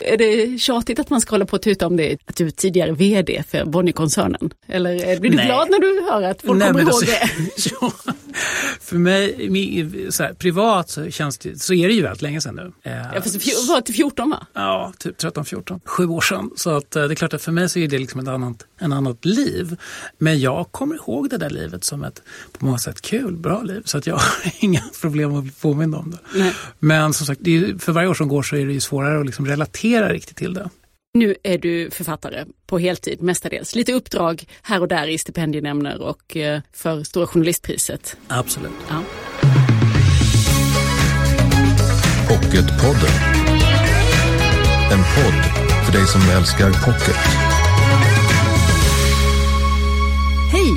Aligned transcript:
Är 0.00 0.16
det 0.16 0.58
tjatigt 0.58 0.98
att 0.98 1.10
man 1.10 1.20
ska 1.20 1.30
hålla 1.30 1.46
på 1.46 1.56
och 1.56 1.62
tuta 1.62 1.86
om 1.86 1.96
det, 1.96 2.16
att 2.26 2.36
du 2.36 2.46
är 2.46 2.50
tidigare 2.50 2.92
VD 2.92 3.42
för 3.48 3.64
Bonnierkoncernen? 3.64 4.50
Eller 4.68 5.20
blir 5.20 5.30
du 5.30 5.36
Nej. 5.36 5.46
glad 5.46 5.70
när 5.70 5.78
du 5.80 6.10
hör 6.10 6.22
att 6.22 6.42
folk 6.42 6.58
Nej, 6.58 6.68
kommer 6.68 6.80
ihåg 6.80 6.88
alltså- 6.90 7.06
det? 7.06 7.70
ja, 7.80 7.92
för 8.80 8.96
mig, 8.96 9.36
mi- 9.50 10.10
så 10.10 10.22
här, 10.22 10.32
privat 10.34 10.90
så, 10.90 11.10
känns 11.10 11.38
det, 11.38 11.62
så 11.62 11.74
är 11.74 11.88
det 11.88 11.94
ju 11.94 12.02
väldigt 12.02 12.22
länge 12.22 12.40
sedan 12.40 12.54
nu. 12.54 12.72
Eh, 12.90 12.96
Ja, 13.14 13.20
fast 13.22 13.44
det 13.44 13.68
var 13.68 13.80
till 13.80 13.94
14 13.94 14.30
va? 14.30 14.46
Ja, 14.52 14.92
typ 14.98 15.18
13-14, 15.22 15.80
sju 15.84 16.06
år 16.06 16.20
sedan. 16.20 16.50
Så 16.56 16.70
att, 16.70 16.96
eh, 16.96 17.04
det 17.04 17.12
är 17.12 17.14
klart 17.14 17.34
att 17.34 17.42
för 17.42 17.52
mig 17.52 17.68
så 17.68 17.78
är 17.78 17.88
det 17.88 17.98
liksom 17.98 18.20
ett 18.20 18.28
annat, 18.28 18.64
en 18.78 18.92
annat 18.92 19.24
liv. 19.24 19.76
Men 20.18 20.40
jag 20.40 20.66
kommer 20.72 20.94
ihåg 20.94 21.30
det 21.30 21.36
där 21.38 21.50
livet 21.50 21.84
som 21.84 22.04
ett 22.04 22.22
på 22.58 22.64
många 22.64 22.78
sätt 22.78 23.00
kul, 23.02 23.36
bra 23.36 23.62
liv. 23.62 23.82
Så 23.84 23.98
att 23.98 24.06
jag 24.06 24.14
har 24.16 24.52
inga 24.60 24.82
problem 25.00 25.34
att 25.36 25.42
bli 25.42 25.52
påmind 25.60 25.94
om 25.94 26.10
det. 26.10 26.38
Nej. 26.38 26.52
Men 26.78 27.12
som 27.12 27.26
sagt, 27.26 27.40
det 27.44 27.56
är, 27.56 27.78
för 27.78 27.92
varje 27.92 28.08
år 28.08 28.14
som 28.14 28.28
går 28.28 28.42
så 28.42 28.56
är 28.56 28.66
det 28.66 28.72
ju 28.72 28.80
svårare 28.80 29.20
att 29.20 29.26
liksom 29.26 29.46
relatera 29.46 29.85
riktigt 29.86 30.36
till 30.36 30.54
det. 30.54 30.70
Nu 31.14 31.34
är 31.42 31.58
du 31.58 31.90
författare 31.90 32.44
på 32.66 32.78
heltid 32.78 33.22
mestadels. 33.22 33.74
Lite 33.74 33.92
uppdrag 33.92 34.44
här 34.62 34.80
och 34.80 34.88
där 34.88 35.08
i 35.08 35.18
stipendienämnder 35.18 36.02
och 36.02 36.36
eh, 36.36 36.60
för 36.72 37.02
Stora 37.02 37.26
Journalistpriset. 37.26 38.16
Absolut. 38.28 38.72
Ja. 38.88 39.02
Pocketpodden. 42.28 43.14
En 44.92 44.98
podd 44.98 45.66
för 45.84 45.92
dig 45.92 46.06
som 46.06 46.20
älskar 46.36 46.66
pocket. 46.66 47.16
Hej! 50.52 50.72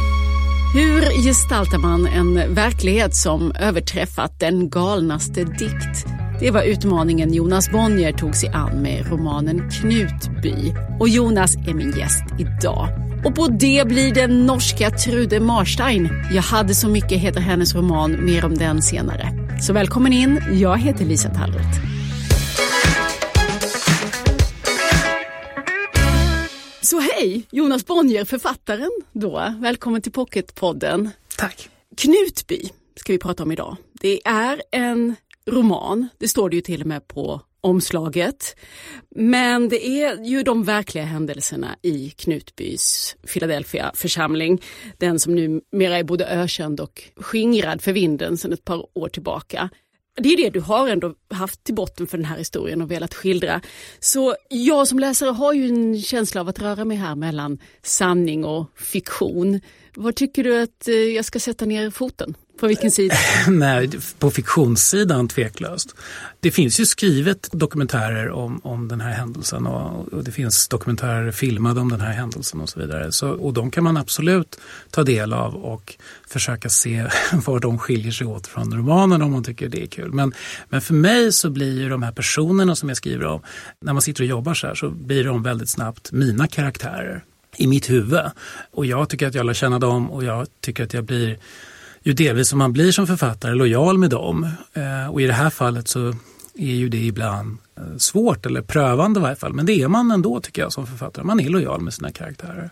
Hur 0.73 1.23
gestaltar 1.23 1.77
man 1.77 2.07
en 2.07 2.53
verklighet 2.55 3.15
som 3.15 3.51
överträffat 3.51 4.39
den 4.39 4.69
galnaste 4.69 5.43
dikt? 5.43 6.05
Det 6.41 6.51
var 6.51 6.63
utmaningen 6.63 7.33
Jonas 7.33 7.71
Bonnier 7.71 8.13
tog 8.13 8.35
sig 8.35 8.49
an 8.49 8.81
med 8.81 9.07
romanen 9.11 9.69
Knutby. 9.71 10.73
Och 10.99 11.09
Jonas 11.09 11.55
är 11.55 11.73
min 11.73 11.97
gäst 11.97 12.23
idag. 12.39 12.87
Och 13.25 13.35
på 13.35 13.47
det 13.47 13.87
blir 13.87 14.13
den 14.13 14.45
norska 14.45 14.89
Trude 14.89 15.39
Marstein. 15.39 16.09
Jag 16.33 16.41
hade 16.41 16.75
så 16.75 16.89
mycket 16.89 17.19
heter 17.19 17.39
hennes 17.39 17.75
roman, 17.75 18.25
mer 18.25 18.45
om 18.45 18.55
den 18.57 18.81
senare. 18.81 19.29
Så 19.61 19.73
välkommen 19.73 20.13
in, 20.13 20.41
jag 20.53 20.77
heter 20.77 21.05
Lisa 21.05 21.29
Tallroth. 21.29 21.79
Så 26.81 26.99
hej, 26.99 27.47
Jonas 27.51 27.85
Bonnier, 27.85 28.25
författaren 28.25 28.91
då. 29.11 29.53
Välkommen 29.59 30.01
till 30.01 30.11
Pocketpodden. 30.11 31.09
Tack. 31.37 31.69
Knutby 31.97 32.69
ska 32.95 33.13
vi 33.13 33.19
prata 33.19 33.43
om 33.43 33.51
idag. 33.51 33.77
Det 34.01 34.27
är 34.27 34.61
en 34.71 35.15
roman, 35.51 36.07
det 36.17 36.27
står 36.27 36.49
det 36.49 36.55
ju 36.55 36.61
till 36.61 36.81
och 36.81 36.87
med 36.87 37.07
på 37.07 37.41
omslaget. 37.61 38.55
Men 39.15 39.69
det 39.69 39.87
är 39.87 40.23
ju 40.23 40.43
de 40.43 40.63
verkliga 40.63 41.03
händelserna 41.03 41.75
i 41.81 42.09
Knutbys 42.09 43.15
Philadelphia 43.33 43.91
församling. 43.95 44.61
Den 44.97 45.19
som 45.19 45.35
numera 45.35 45.97
är 45.97 46.03
både 46.03 46.27
ökänd 46.27 46.79
och 46.79 47.03
skingrad 47.15 47.81
för 47.81 47.93
vinden 47.93 48.37
sedan 48.37 48.53
ett 48.53 48.65
par 48.65 48.97
år 48.97 49.09
tillbaka. 49.09 49.69
Det 50.21 50.29
är 50.29 50.37
det 50.37 50.49
du 50.49 50.59
har 50.59 50.87
ändå 50.87 51.13
haft 51.29 51.63
till 51.63 51.75
botten 51.75 52.07
för 52.07 52.17
den 52.17 52.25
här 52.25 52.37
historien 52.37 52.81
och 52.81 52.91
velat 52.91 53.13
skildra. 53.13 53.61
Så 53.99 54.35
jag 54.49 54.87
som 54.87 54.99
läsare 54.99 55.29
har 55.29 55.53
ju 55.53 55.67
en 55.67 56.01
känsla 56.01 56.41
av 56.41 56.49
att 56.49 56.59
röra 56.59 56.85
mig 56.85 56.97
här 56.97 57.15
mellan 57.15 57.59
sanning 57.81 58.45
och 58.45 58.65
fiktion. 58.75 59.61
Vad 59.95 60.15
tycker 60.15 60.43
du 60.43 60.61
att 60.61 60.87
eh, 60.87 60.95
jag 60.95 61.25
ska 61.25 61.39
sätta 61.39 61.65
ner 61.65 61.89
foten? 61.89 62.35
På 62.59 62.67
vilken 62.67 62.91
sida? 62.91 63.15
Nej, 63.47 63.89
på 64.19 64.31
fiktionssidan 64.31 65.27
tveklöst. 65.27 65.95
Det 66.39 66.51
finns 66.51 66.79
ju 66.79 66.85
skrivet 66.85 67.49
dokumentärer 67.51 68.29
om, 68.29 68.59
om 68.63 68.87
den 68.87 69.01
här 69.01 69.11
händelsen 69.11 69.67
och, 69.67 70.13
och 70.13 70.23
det 70.23 70.31
finns 70.31 70.67
dokumentärer 70.67 71.31
filmade 71.31 71.79
om 71.81 71.89
den 71.89 72.01
här 72.01 72.11
händelsen 72.11 72.61
och 72.61 72.69
så 72.69 72.79
vidare. 72.79 73.11
Så, 73.11 73.29
och 73.29 73.53
de 73.53 73.71
kan 73.71 73.83
man 73.83 73.97
absolut 73.97 74.59
ta 74.91 75.03
del 75.03 75.33
av 75.33 75.55
och 75.55 75.95
försöka 76.27 76.69
se 76.69 77.05
var 77.45 77.59
de 77.59 77.79
skiljer 77.79 78.11
sig 78.11 78.27
åt 78.27 78.47
från 78.47 78.77
romanen 78.77 79.21
om 79.21 79.31
man 79.31 79.43
tycker 79.43 79.69
det 79.69 79.83
är 79.83 79.87
kul. 79.87 80.11
Men, 80.13 80.33
men 80.69 80.81
för 80.81 80.93
mig 80.93 81.31
så 81.31 81.49
blir 81.49 81.79
ju 81.81 81.89
de 81.89 82.03
här 82.03 82.11
personerna 82.11 82.75
som 82.75 82.89
jag 82.89 82.97
skriver 82.97 83.25
om, 83.25 83.41
när 83.81 83.93
man 83.93 84.01
sitter 84.01 84.23
och 84.23 84.29
jobbar 84.29 84.53
så 84.53 84.67
här 84.67 84.75
så 84.75 84.89
blir 84.89 85.23
de 85.23 85.43
väldigt 85.43 85.69
snabbt 85.69 86.11
mina 86.11 86.47
karaktärer 86.47 87.23
i 87.57 87.67
mitt 87.67 87.89
huvud. 87.89 88.21
Och 88.71 88.85
jag 88.85 89.09
tycker 89.09 89.27
att 89.27 89.35
jag 89.35 89.45
lär 89.45 89.53
känna 89.53 89.79
dem 89.79 90.11
och 90.11 90.23
jag 90.23 90.47
tycker 90.61 90.83
att 90.83 90.93
jag 90.93 91.03
blir 91.03 91.37
ju 92.03 92.13
delvis 92.13 92.47
som 92.49 92.59
man 92.59 92.73
blir 92.73 92.91
som 92.91 93.07
författare 93.07 93.55
lojal 93.55 93.97
med 93.97 94.09
dem. 94.09 94.47
Eh, 94.73 95.11
och 95.11 95.21
i 95.21 95.25
det 95.25 95.33
här 95.33 95.49
fallet 95.49 95.87
så 95.87 96.15
är 96.55 96.75
ju 96.75 96.89
det 96.89 96.97
ibland 96.97 97.57
eh, 97.77 97.97
svårt 97.97 98.45
eller 98.45 98.61
prövande 98.61 99.19
i 99.19 99.23
varje 99.23 99.35
fall. 99.35 99.53
Men 99.53 99.65
det 99.65 99.81
är 99.81 99.87
man 99.87 100.11
ändå 100.11 100.39
tycker 100.39 100.61
jag 100.61 100.73
som 100.73 100.87
författare. 100.87 101.25
Man 101.25 101.39
är 101.39 101.49
lojal 101.49 101.81
med 101.81 101.93
sina 101.93 102.11
karaktärer. 102.11 102.69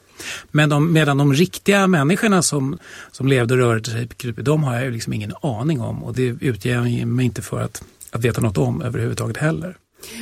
Men 0.52 0.70
de, 0.70 0.94
medan 0.94 1.18
de 1.18 1.34
riktiga 1.34 1.88
människorna 1.88 2.42
som, 2.42 2.78
som 3.12 3.28
levde 3.28 3.54
och 3.54 3.60
rörde 3.60 3.90
sig 3.90 4.08
på 4.08 4.16
Krypy, 4.16 4.42
de 4.42 4.64
har 4.64 4.74
jag 4.74 4.84
ju 4.84 4.92
liksom 4.92 5.14
ingen 5.14 5.34
aning 5.42 5.82
om. 5.82 6.04
Och 6.04 6.14
det 6.14 6.24
utger 6.24 6.74
jag 6.74 7.08
mig 7.08 7.26
inte 7.26 7.42
för 7.42 7.62
att, 7.62 7.84
att 8.12 8.26
veta 8.26 8.42
något 8.42 8.58
om 8.58 8.82
överhuvudtaget 8.82 9.38
heller. 9.38 9.78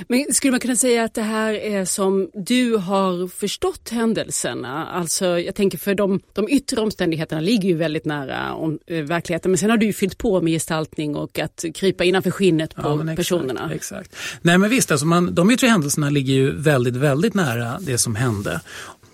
Men 0.07 0.25
skulle 0.33 0.51
man 0.51 0.59
kunna 0.59 0.75
säga 0.75 1.03
att 1.03 1.13
det 1.13 1.21
här 1.21 1.53
är 1.53 1.85
som 1.85 2.29
du 2.33 2.75
har 2.75 3.27
förstått 3.27 3.89
händelserna? 3.89 4.85
Alltså 4.85 5.25
jag 5.25 5.55
tänker 5.55 5.77
för 5.77 5.95
de, 5.95 6.19
de 6.33 6.49
yttre 6.49 6.81
omständigheterna 6.81 7.41
ligger 7.41 7.69
ju 7.69 7.75
väldigt 7.75 8.05
nära 8.05 8.53
om, 8.53 8.79
eh, 8.87 9.03
verkligheten 9.03 9.51
men 9.51 9.57
sen 9.57 9.69
har 9.69 9.77
du 9.77 9.85
ju 9.85 9.93
fyllt 9.93 10.17
på 10.17 10.41
med 10.41 10.53
gestaltning 10.53 11.15
och 11.15 11.39
att 11.39 11.65
krypa 11.75 12.03
innanför 12.03 12.31
skinnet 12.31 12.75
på 12.75 12.81
Ja, 12.81 13.01
exakt, 13.01 13.17
personerna. 13.17 13.71
Exakt. 13.73 14.15
Nej 14.41 14.57
men 14.57 14.69
visst, 14.69 14.91
alltså 14.91 15.05
man, 15.05 15.35
de 15.35 15.51
yttre 15.51 15.67
händelserna 15.67 16.09
ligger 16.09 16.33
ju 16.33 16.51
väldigt, 16.51 16.95
väldigt 16.95 17.33
nära 17.33 17.77
det 17.79 17.97
som 17.97 18.15
hände. 18.15 18.61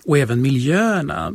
Och 0.04 0.18
även 0.18 0.42
miljöerna. 0.42 1.32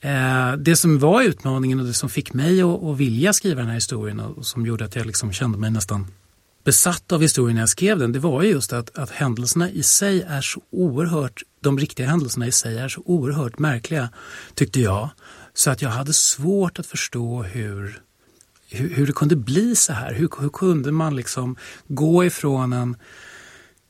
Eh, 0.00 0.56
det 0.58 0.76
som 0.76 0.98
var 0.98 1.22
utmaningen 1.22 1.80
och 1.80 1.86
det 1.86 1.94
som 1.94 2.08
fick 2.08 2.32
mig 2.32 2.62
att, 2.62 2.82
att 2.82 2.96
vilja 2.96 3.32
skriva 3.32 3.60
den 3.60 3.66
här 3.66 3.74
historien 3.74 4.20
och 4.20 4.46
som 4.46 4.66
gjorde 4.66 4.84
att 4.84 4.96
jag 4.96 5.06
liksom 5.06 5.32
kände 5.32 5.58
mig 5.58 5.70
nästan 5.70 6.06
besatt 6.66 7.12
av 7.12 7.20
historien 7.20 7.54
när 7.54 7.62
jag 7.62 7.68
skrev 7.68 7.98
den, 7.98 8.12
det 8.12 8.18
var 8.18 8.42
ju 8.42 8.48
just 8.48 8.72
att, 8.72 8.98
att 8.98 9.10
händelserna 9.10 9.70
i 9.70 9.82
sig 9.82 10.22
är 10.22 10.40
så 10.40 10.60
oerhört, 10.70 11.42
de 11.60 11.78
riktiga 11.78 12.06
händelserna 12.06 12.46
i 12.46 12.52
sig 12.52 12.78
är 12.78 12.88
så 12.88 13.02
oerhört 13.04 13.58
märkliga, 13.58 14.08
tyckte 14.54 14.80
jag. 14.80 15.10
Så 15.54 15.70
att 15.70 15.82
jag 15.82 15.90
hade 15.90 16.12
svårt 16.12 16.78
att 16.78 16.86
förstå 16.86 17.42
hur, 17.42 18.00
hur, 18.70 18.94
hur 18.94 19.06
det 19.06 19.12
kunde 19.12 19.36
bli 19.36 19.76
så 19.76 19.92
här. 19.92 20.14
Hur, 20.14 20.28
hur 20.40 20.48
kunde 20.48 20.92
man 20.92 21.16
liksom 21.16 21.56
gå 21.88 22.24
ifrån 22.24 22.72
en, 22.72 22.96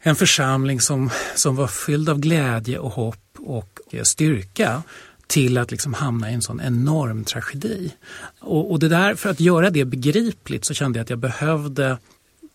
en 0.03 0.17
församling 0.17 0.81
som, 0.81 1.11
som 1.35 1.57
var 1.57 1.67
fylld 1.67 2.09
av 2.09 2.19
glädje 2.19 2.79
och 2.79 2.93
hopp 2.93 3.39
och 3.39 3.79
eh, 3.91 4.03
styrka 4.03 4.83
till 5.27 5.59
att 5.59 5.71
liksom 5.71 5.95
hamna 5.95 6.31
i 6.31 6.35
en 6.35 6.43
sån 6.43 6.61
enorm 6.61 7.25
tragedi. 7.25 7.93
Och, 8.41 8.71
och 8.71 8.79
det 8.79 8.89
där, 8.89 9.15
för 9.15 9.31
att 9.31 9.41
göra 9.41 9.71
det 9.71 9.85
begripligt 9.85 10.65
så 10.65 10.75
kände 10.75 10.99
jag 10.99 11.05
att 11.05 11.11
jag 11.11 11.19
behövde 11.19 11.99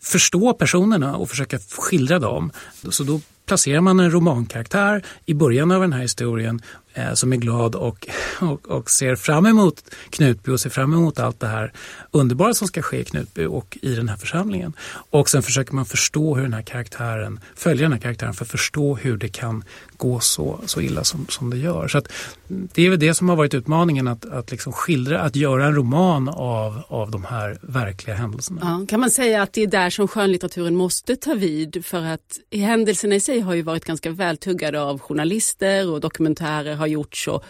förstå 0.02 0.52
personerna 0.52 1.16
och 1.16 1.30
försöka 1.30 1.58
skildra 1.58 2.18
dem. 2.18 2.52
Så 2.90 3.04
då 3.04 3.20
placerar 3.46 3.80
man 3.80 4.00
en 4.00 4.10
romankaraktär 4.10 5.04
i 5.26 5.34
början 5.34 5.70
av 5.70 5.80
den 5.80 5.92
här 5.92 6.02
historien 6.02 6.62
eh, 6.94 7.12
som 7.14 7.32
är 7.32 7.36
glad 7.36 7.74
och, 7.74 8.08
och, 8.40 8.68
och 8.68 8.90
ser 8.90 9.16
fram 9.16 9.46
emot 9.46 9.84
Knutby 10.10 10.52
och 10.52 10.60
ser 10.60 10.70
fram 10.70 10.92
emot 10.92 11.18
allt 11.18 11.40
det 11.40 11.46
här 11.46 11.72
underbara 12.10 12.54
som 12.54 12.68
ska 12.68 12.82
ske 12.82 13.00
i 13.00 13.04
Knutby 13.04 13.44
och 13.44 13.78
i 13.82 13.94
den 13.94 14.08
här 14.08 14.16
församlingen. 14.16 14.72
Och 15.10 15.30
sen 15.30 15.42
försöker 15.42 15.74
man 15.74 15.86
förstå 15.86 16.34
hur 16.34 16.42
den 16.42 16.52
här 16.52 16.62
karaktären, 16.62 17.40
följa 17.54 17.82
den 17.82 17.92
här 17.92 18.00
karaktären 18.00 18.34
för 18.34 18.44
att 18.44 18.50
förstå 18.50 18.96
hur 18.96 19.16
det 19.16 19.28
kan 19.28 19.64
gå 20.02 20.20
så, 20.20 20.60
så 20.66 20.80
illa 20.80 21.04
som, 21.04 21.26
som 21.28 21.50
det 21.50 21.56
gör. 21.56 21.88
Så 21.88 21.98
att, 21.98 22.12
det 22.48 22.86
är 22.86 22.90
väl 22.90 22.98
det 22.98 23.14
som 23.14 23.28
har 23.28 23.36
varit 23.36 23.54
utmaningen 23.54 24.08
att, 24.08 24.24
att 24.24 24.50
liksom 24.50 24.72
skildra, 24.72 25.20
att 25.20 25.36
göra 25.36 25.66
en 25.66 25.74
roman 25.74 26.28
av, 26.28 26.82
av 26.88 27.10
de 27.10 27.24
här 27.24 27.58
verkliga 27.62 28.16
händelserna. 28.16 28.60
Ja, 28.62 28.86
kan 28.88 29.00
man 29.00 29.10
säga 29.10 29.42
att 29.42 29.52
det 29.52 29.62
är 29.62 29.66
där 29.66 29.90
som 29.90 30.08
skönlitteraturen 30.08 30.76
måste 30.76 31.16
ta 31.16 31.34
vid 31.34 31.84
för 31.84 32.02
att 32.02 32.38
händelserna 32.52 33.14
i 33.14 33.20
sig 33.20 33.40
har 33.40 33.54
ju 33.54 33.62
varit 33.62 33.84
ganska 33.84 34.10
vältuggade 34.10 34.82
av 34.82 35.00
journalister 35.00 35.90
och 35.90 36.00
dokumentärer 36.00 36.74
har 36.74 36.86
gjorts 36.86 37.28
och, 37.28 37.44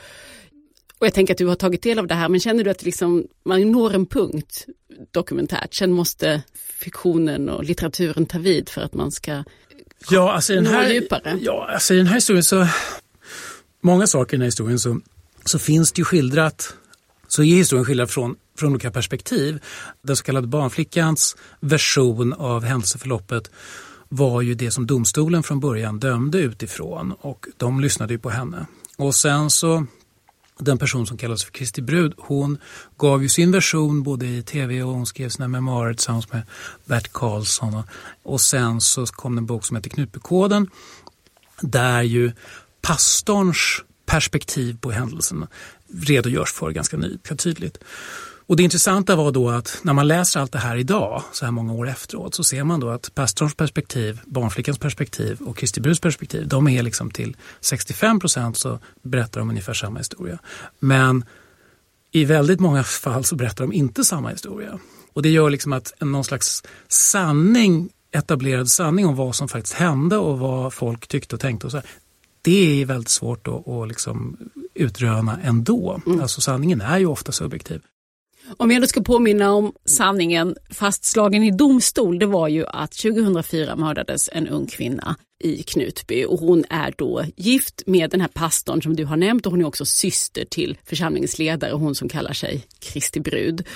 och 0.99 1.07
jag 1.07 1.15
tänker 1.15 1.35
att 1.35 1.39
du 1.39 1.47
har 1.47 1.55
tagit 1.55 1.83
del 1.83 1.99
av 1.99 2.07
det 2.07 2.15
här 2.15 2.29
men 2.29 2.41
känner 2.41 2.65
du 2.65 2.71
att 2.71 2.83
liksom, 2.83 3.25
man 3.45 3.73
når 3.73 3.95
en 3.95 4.07
punkt 4.07 4.67
dokumentärt, 5.11 5.75
sen 5.75 5.93
måste 5.93 6.43
fiktionen 6.55 7.49
och 7.49 7.65
litteraturen 7.65 8.27
ta 8.27 8.39
vid 8.39 8.69
för 8.69 8.81
att 8.81 8.95
man 8.95 9.11
ska 9.11 9.45
Ja, 10.11 10.33
alltså 10.33 10.53
i 10.53 10.57
den 10.57 10.67
här, 10.67 10.93
djupare? 10.93 11.39
ja, 11.41 11.69
alltså 11.73 11.95
i 11.95 11.97
den 11.97 12.07
här 12.07 12.15
historien 12.15 12.45
så, 12.45 12.67
många 13.81 14.07
saker 14.07 14.35
i 14.35 14.37
den 14.37 14.43
här 14.43 14.47
historien 14.47 14.79
så, 14.79 15.01
så 15.45 15.59
finns 15.59 15.93
det 15.93 16.01
ju 16.01 16.05
skildrat, 16.05 16.75
så 17.29 17.43
är 17.43 17.57
historien 17.57 17.85
skildrad 17.85 18.11
från, 18.11 18.37
från 18.59 18.71
olika 18.71 18.91
perspektiv. 18.91 19.59
Den 20.03 20.17
så 20.17 20.25
kallade 20.25 20.47
barnflickans 20.47 21.37
version 21.61 22.33
av 22.33 22.65
händelseförloppet 22.65 23.51
var 24.09 24.41
ju 24.41 24.55
det 24.55 24.71
som 24.71 24.87
domstolen 24.87 25.43
från 25.43 25.61
början 25.61 26.01
dömde 26.01 26.39
utifrån 26.39 27.13
och 27.21 27.47
de 27.57 27.81
lyssnade 27.81 28.13
ju 28.13 28.19
på 28.19 28.31
henne. 28.31 28.67
Och 28.99 29.15
sen 29.15 29.51
så 29.51 29.87
den 30.59 30.79
person 30.79 31.07
som 31.07 31.17
kallas 31.17 31.45
för 31.45 31.53
Kristi 31.53 31.83
brud, 31.83 32.15
hon 32.19 32.59
gav 32.99 33.23
ju 33.23 33.29
sin 33.29 33.53
version 33.53 34.03
både 34.03 34.27
i 34.27 34.43
tv 34.43 34.83
och 34.83 34.95
hon 34.95 35.07
skrev 35.07 35.29
sina 35.29 35.49
memoarer 35.49 35.95
tillsammans 35.95 36.33
med 36.33 36.43
Bert 36.85 37.13
Karlsson. 37.13 37.83
Och 38.23 38.41
sen 38.41 38.81
så 38.81 39.07
kom 39.07 39.39
en 39.39 39.47
bok 39.47 39.65
som 39.65 39.77
heter 39.77 39.91
Knutbykoden 39.91 40.71
där 41.61 42.03
ju 42.03 42.33
pastorns 42.81 43.83
perspektiv 44.07 44.79
på 44.81 44.91
händelsen 44.91 45.47
redogörs 45.93 46.53
för 46.53 46.71
ganska 46.71 46.99
tydligt. 47.37 47.79
Och 48.53 48.57
det 48.57 48.63
intressanta 48.63 49.17
var 49.17 49.33
då 49.33 49.51
att 49.51 49.79
när 49.83 49.93
man 49.93 50.09
läser 50.09 50.41
allt 50.41 50.53
det 50.53 50.59
här 50.59 50.77
idag, 50.77 51.23
så 51.33 51.45
här 51.45 51.53
många 51.53 51.73
år 51.73 51.89
efteråt, 51.89 52.35
så 52.35 52.45
ser 52.45 52.65
man 52.65 52.81
då 52.81 52.89
att 52.89 53.15
pastorns 53.15 53.55
perspektiv, 53.55 54.21
barnflickans 54.27 54.79
perspektiv 54.79 55.41
och 55.41 55.57
Kristi 55.57 55.81
Bruds 55.81 56.01
perspektiv, 56.01 56.49
de 56.49 56.69
är 56.69 56.83
liksom 56.83 57.11
till 57.11 57.37
65 57.61 58.21
procent 58.21 58.57
så 58.57 58.79
berättar 59.03 59.41
de 59.41 59.51
ungefär 59.51 59.75
samma 59.75 59.99
historia. 59.99 60.39
Men 60.79 61.25
i 62.11 62.25
väldigt 62.25 62.61
många 62.61 62.85
fall 62.85 63.25
så 63.25 63.37
berättar 63.37 63.65
de 63.65 63.73
inte 63.73 64.05
samma 64.05 64.29
historia. 64.29 64.79
Och 65.13 65.23
det 65.23 65.31
gör 65.31 65.51
liksom 65.51 65.73
att 65.73 65.93
någon 66.01 66.25
slags 66.25 66.63
sanning, 66.89 67.91
etablerad 68.11 68.69
sanning 68.69 69.07
om 69.07 69.17
vad 69.17 69.35
som 69.35 69.49
faktiskt 69.49 69.75
hände 69.75 70.17
och 70.17 70.39
vad 70.39 70.75
folk 70.75 71.07
tyckte 71.07 71.35
och 71.35 71.41
tänkte 71.41 71.67
och 71.67 71.71
så, 71.71 71.83
det 72.43 72.83
är 72.83 72.87
väldigt 72.87 73.09
svårt 73.09 73.49
att, 73.49 73.69
att 73.69 73.89
liksom 73.89 74.37
utröna 74.75 75.39
ändå. 75.43 76.01
Mm. 76.07 76.21
Alltså 76.21 76.41
sanningen 76.41 76.81
är 76.81 76.99
ju 76.99 77.07
ofta 77.07 77.33
subjektiv. 77.33 77.83
Om 78.57 78.71
jag 78.71 78.83
då 78.83 78.87
ska 78.87 79.03
påminna 79.03 79.53
om 79.53 79.73
sanningen 79.85 80.57
fastslagen 80.71 81.43
i 81.43 81.51
domstol, 81.51 82.19
det 82.19 82.27
var 82.27 82.49
ju 82.49 82.67
att 82.67 82.93
2004 82.93 83.77
mördades 83.77 84.29
en 84.33 84.49
ung 84.49 84.67
kvinna 84.67 85.17
i 85.45 85.63
Knutby 85.63 86.25
och 86.25 86.39
hon 86.39 86.65
är 86.71 86.95
då 86.97 87.25
gift 87.37 87.83
med 87.87 88.11
den 88.11 88.21
här 88.21 88.29
pastorn 88.29 88.83
som 88.83 88.97
du 88.97 89.05
har 89.05 89.17
nämnt 89.17 89.47
och 89.47 89.53
hon 89.53 89.61
är 89.61 89.67
också 89.67 89.85
syster 89.85 90.45
till 90.45 90.79
församlingens 90.85 91.39
ledare, 91.39 91.73
hon 91.73 91.95
som 91.95 92.09
kallar 92.09 92.33
sig 92.33 92.67
Kristi 92.79 93.21
brud. 93.21 93.67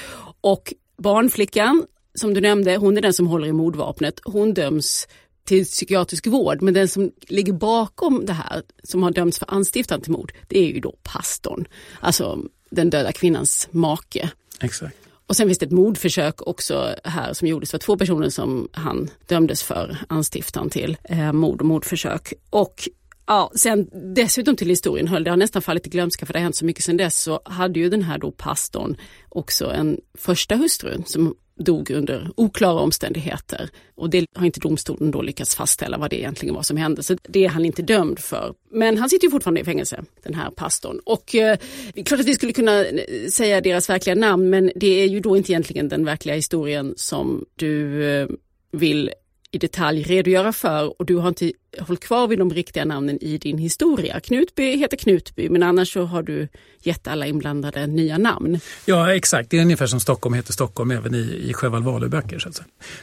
Och 0.40 0.74
barnflickan 0.98 1.86
som 2.14 2.34
du 2.34 2.40
nämnde, 2.40 2.76
hon 2.76 2.96
är 2.96 3.02
den 3.02 3.12
som 3.12 3.26
håller 3.26 3.48
i 3.48 3.52
mordvapnet. 3.52 4.20
Hon 4.24 4.54
döms 4.54 5.08
till 5.44 5.64
psykiatrisk 5.64 6.26
vård, 6.26 6.62
men 6.62 6.74
den 6.74 6.88
som 6.88 7.12
ligger 7.28 7.52
bakom 7.52 8.26
det 8.26 8.32
här, 8.32 8.62
som 8.82 9.02
har 9.02 9.10
dömts 9.10 9.38
för 9.38 9.50
anstiftan 9.50 10.00
till 10.00 10.12
mord, 10.12 10.32
det 10.48 10.58
är 10.58 10.66
ju 10.66 10.80
då 10.80 10.96
pastorn, 11.02 11.68
alltså 12.00 12.38
den 12.70 12.90
döda 12.90 13.12
kvinnans 13.12 13.68
make. 13.70 14.30
Exakt. 14.60 14.96
Och 15.26 15.36
sen 15.36 15.48
finns 15.48 15.58
det 15.58 15.66
ett 15.66 15.72
mordförsök 15.72 16.46
också 16.46 16.94
här 17.04 17.32
som 17.32 17.48
gjordes 17.48 17.70
för 17.70 17.78
två 17.78 17.96
personer 17.96 18.28
som 18.28 18.68
han 18.72 19.10
dömdes 19.26 19.62
för 19.62 19.98
anstiftan 20.08 20.70
till 20.70 20.96
eh, 21.04 21.32
mord 21.32 21.60
och 21.60 21.66
mordförsök. 21.66 22.32
Och 22.50 22.88
Ja, 23.28 23.50
sen 23.54 23.88
dessutom 24.14 24.56
till 24.56 24.68
historien 24.68 25.08
höll, 25.08 25.24
det 25.24 25.30
har 25.30 25.36
nästan 25.36 25.62
fallit 25.62 25.86
i 25.86 25.90
glömska 25.90 26.26
för 26.26 26.32
det 26.32 26.38
har 26.38 26.42
hänt 26.42 26.56
så 26.56 26.64
mycket 26.64 26.84
sen 26.84 26.96
dess, 26.96 27.22
så 27.22 27.40
hade 27.44 27.80
ju 27.80 27.88
den 27.88 28.02
här 28.02 28.18
då 28.18 28.30
pastorn 28.30 28.96
också 29.28 29.72
en 29.72 30.00
första 30.14 30.56
hustru 30.56 31.02
som 31.06 31.34
dog 31.58 31.90
under 31.90 32.30
oklara 32.36 32.80
omständigheter. 32.80 33.70
Och 33.94 34.10
det 34.10 34.26
har 34.34 34.46
inte 34.46 34.60
domstolen 34.60 35.10
då 35.10 35.22
lyckats 35.22 35.54
fastställa 35.54 35.98
vad 35.98 36.10
det 36.10 36.20
egentligen 36.20 36.54
var 36.54 36.62
som 36.62 36.76
hände. 36.76 37.02
Så 37.02 37.16
det 37.28 37.44
är 37.44 37.48
han 37.48 37.64
inte 37.64 37.82
dömd 37.82 38.18
för. 38.18 38.54
Men 38.70 38.98
han 38.98 39.10
sitter 39.10 39.26
ju 39.26 39.30
fortfarande 39.30 39.60
i 39.60 39.64
fängelse, 39.64 40.04
den 40.22 40.34
här 40.34 40.50
pastorn. 40.50 41.00
Och 41.04 41.34
eh, 41.34 41.58
klart 42.04 42.20
att 42.20 42.26
vi 42.26 42.34
skulle 42.34 42.52
kunna 42.52 42.84
eh, 42.84 43.28
säga 43.30 43.60
deras 43.60 43.90
verkliga 43.90 44.14
namn, 44.14 44.50
men 44.50 44.72
det 44.76 45.02
är 45.02 45.06
ju 45.06 45.20
då 45.20 45.36
inte 45.36 45.52
egentligen 45.52 45.88
den 45.88 46.04
verkliga 46.04 46.34
historien 46.36 46.94
som 46.96 47.44
du 47.56 48.04
eh, 48.04 48.28
vill 48.72 49.10
i 49.56 49.58
detalj 49.58 50.02
redogöra 50.02 50.52
för 50.52 51.00
och 51.00 51.06
du 51.06 51.16
har 51.16 51.28
inte 51.28 51.52
hållit 51.80 52.04
kvar 52.04 52.28
vid 52.28 52.38
de 52.38 52.50
riktiga 52.50 52.84
namnen 52.84 53.18
i 53.20 53.38
din 53.38 53.58
historia. 53.58 54.20
Knutby 54.20 54.76
heter 54.76 54.96
Knutby 54.96 55.48
men 55.48 55.62
annars 55.62 55.92
så 55.92 56.04
har 56.04 56.22
du 56.22 56.48
gett 56.82 57.06
alla 57.06 57.26
inblandade 57.26 57.86
nya 57.86 58.18
namn. 58.18 58.60
Ja 58.84 59.14
exakt, 59.14 59.50
det 59.50 59.58
är 59.58 59.62
ungefär 59.62 59.86
som 59.86 60.00
Stockholm 60.00 60.34
heter 60.34 60.52
Stockholm 60.52 60.90
även 60.90 61.14
i, 61.14 61.44
i 61.48 61.52
Sjöwall 61.54 61.82
Wahlöö-böcker. 61.82 62.42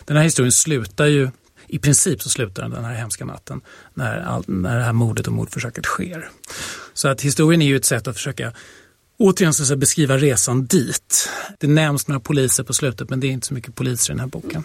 Den 0.05 0.17
här 0.17 0.23
historien 0.23 0.51
slutar 0.51 1.05
ju 1.05 1.29
i 1.67 1.79
princip 1.79 2.21
så 2.21 2.29
slutar 2.29 2.63
den 2.63 2.71
den 2.71 2.83
här 2.83 2.95
hemska 2.95 3.25
natten 3.25 3.61
när, 3.93 4.19
all, 4.19 4.43
när 4.47 4.77
det 4.77 4.83
här 4.83 4.93
mordet 4.93 5.27
och 5.27 5.33
mordförsöket 5.33 5.85
sker. 5.85 6.29
Så 6.93 7.07
att 7.07 7.21
historien 7.21 7.61
är 7.61 7.65
ju 7.65 7.75
ett 7.75 7.85
sätt 7.85 8.07
att 8.07 8.15
försöka 8.15 8.53
återigen 9.23 9.53
så 9.53 9.75
beskriva 9.75 10.17
resan 10.17 10.65
dit. 10.65 11.29
Det 11.59 11.67
nämns 11.67 12.07
några 12.07 12.19
poliser 12.19 12.63
på 12.63 12.73
slutet 12.73 13.09
men 13.09 13.19
det 13.19 13.27
är 13.27 13.31
inte 13.31 13.47
så 13.47 13.53
mycket 13.53 13.75
poliser 13.75 14.11
i 14.11 14.13
den 14.13 14.19
här 14.19 14.27
boken. 14.27 14.63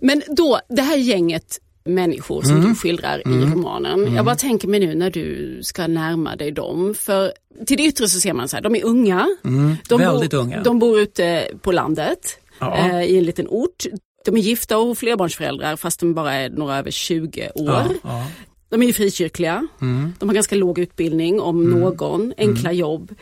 Men 0.00 0.22
då, 0.36 0.60
det 0.68 0.82
här 0.82 0.96
gänget 0.96 1.58
människor 1.84 2.42
som 2.42 2.56
mm. 2.56 2.68
du 2.68 2.74
skildrar 2.74 3.22
mm. 3.24 3.40
i 3.40 3.52
romanen. 3.52 4.00
Mm. 4.00 4.14
Jag 4.14 4.24
bara 4.24 4.36
tänker 4.36 4.68
mig 4.68 4.80
nu 4.80 4.94
när 4.94 5.10
du 5.10 5.58
ska 5.62 5.86
närma 5.86 6.36
dig 6.36 6.50
dem. 6.50 6.94
För 6.98 7.32
till 7.66 7.76
det 7.76 7.82
yttre 7.82 8.08
så 8.08 8.20
ser 8.20 8.32
man 8.32 8.48
så 8.48 8.56
här, 8.56 8.62
de 8.62 8.74
är 8.74 8.84
unga. 8.84 9.28
Mm. 9.44 9.76
De 9.88 10.00
Väldigt 10.00 10.30
bor, 10.30 10.38
unga. 10.38 10.62
De 10.62 10.78
bor 10.78 11.00
ute 11.00 11.48
på 11.62 11.72
landet 11.72 12.38
ja. 12.58 12.76
eh, 12.76 13.02
i 13.02 13.18
en 13.18 13.24
liten 13.24 13.46
ort. 13.48 13.84
De 14.24 14.36
är 14.36 14.40
gifta 14.40 14.78
och 14.78 14.98
flerbarnsföräldrar 14.98 15.76
fast 15.76 16.00
de 16.00 16.14
bara 16.14 16.34
är 16.34 16.50
några 16.50 16.78
över 16.78 16.90
20 16.90 17.50
år. 17.54 17.66
Ja, 17.66 17.88
ja. 18.02 18.26
De 18.70 18.82
är 18.82 18.92
frikyrkliga, 18.92 19.66
mm. 19.80 20.14
de 20.18 20.28
har 20.28 20.34
ganska 20.34 20.56
låg 20.56 20.78
utbildning 20.78 21.40
om 21.40 21.62
mm. 21.62 21.80
någon, 21.80 22.32
enkla 22.38 22.72
jobb. 22.72 23.14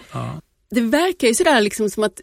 Ja 0.69 0.75
det 0.75 0.81
verkar 0.81 1.29
ju 1.29 1.35
sådär 1.35 1.61
liksom 1.61 1.91
som 1.91 2.03
att 2.03 2.21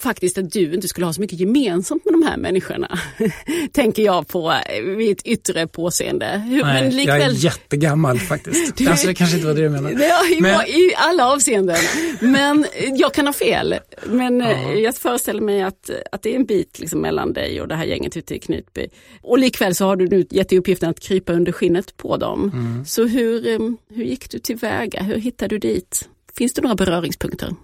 faktiskt 0.00 0.38
att 0.38 0.52
du 0.52 0.74
inte 0.74 0.88
skulle 0.88 1.06
ha 1.06 1.12
så 1.12 1.20
mycket 1.20 1.40
gemensamt 1.40 2.04
med 2.04 2.14
de 2.14 2.22
här 2.22 2.36
människorna. 2.36 2.98
Tänker 3.72 4.02
jag 4.02 4.28
på 4.28 4.54
vid 4.96 5.10
ett 5.10 5.26
yttre 5.26 5.66
påseende. 5.66 6.42
Hur, 6.48 6.64
Nej, 6.64 6.82
men 6.82 6.96
likväl... 6.96 7.20
jag 7.20 7.30
är 7.30 7.44
jättegammal 7.44 8.18
faktiskt. 8.18 8.76
du... 8.76 8.86
Alltså 8.86 9.06
det 9.06 9.14
kanske 9.14 9.36
inte 9.36 9.46
var 9.46 9.54
det 9.54 9.62
du 9.62 9.68
menade. 9.68 10.04
Ja, 10.10 10.36
i, 10.36 10.40
men... 10.40 10.60
i 10.66 10.92
alla 10.96 11.32
avseenden. 11.32 11.76
Men 12.20 12.66
jag 12.96 13.14
kan 13.14 13.26
ha 13.26 13.32
fel. 13.32 13.74
Men 14.06 14.40
ja. 14.40 14.50
Eh, 14.50 14.74
jag 14.74 14.96
föreställer 14.96 15.40
mig 15.40 15.62
att, 15.62 15.90
att 16.12 16.22
det 16.22 16.32
är 16.32 16.36
en 16.36 16.46
bit 16.46 16.78
liksom 16.78 17.00
mellan 17.00 17.32
dig 17.32 17.60
och 17.60 17.68
det 17.68 17.74
här 17.74 17.84
gänget 17.84 18.16
ute 18.16 18.34
i 18.34 18.38
Knutby. 18.38 18.88
Och 19.22 19.38
likväl 19.38 19.74
så 19.74 19.84
har 19.84 19.96
du 19.96 20.06
nu 20.06 20.26
gett 20.30 20.48
dig 20.48 20.58
uppgiften 20.58 20.90
att 20.90 21.00
krypa 21.00 21.32
under 21.32 21.52
skinnet 21.52 21.96
på 21.96 22.16
dem. 22.16 22.50
Mm. 22.54 22.84
Så 22.84 23.06
hur, 23.06 23.48
eh, 23.48 23.58
hur 23.94 24.04
gick 24.04 24.30
du 24.30 24.38
tillväga? 24.38 25.02
Hur 25.02 25.16
hittade 25.16 25.58
du 25.58 25.58
dit? 25.58 26.08
Finns 26.36 26.52
det 26.52 26.62
några 26.62 26.74
beröringspunkter? 26.74 27.54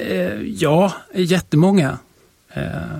Eh, 0.00 0.42
ja, 0.42 0.92
jättemånga 1.14 1.98
eh, 2.52 2.98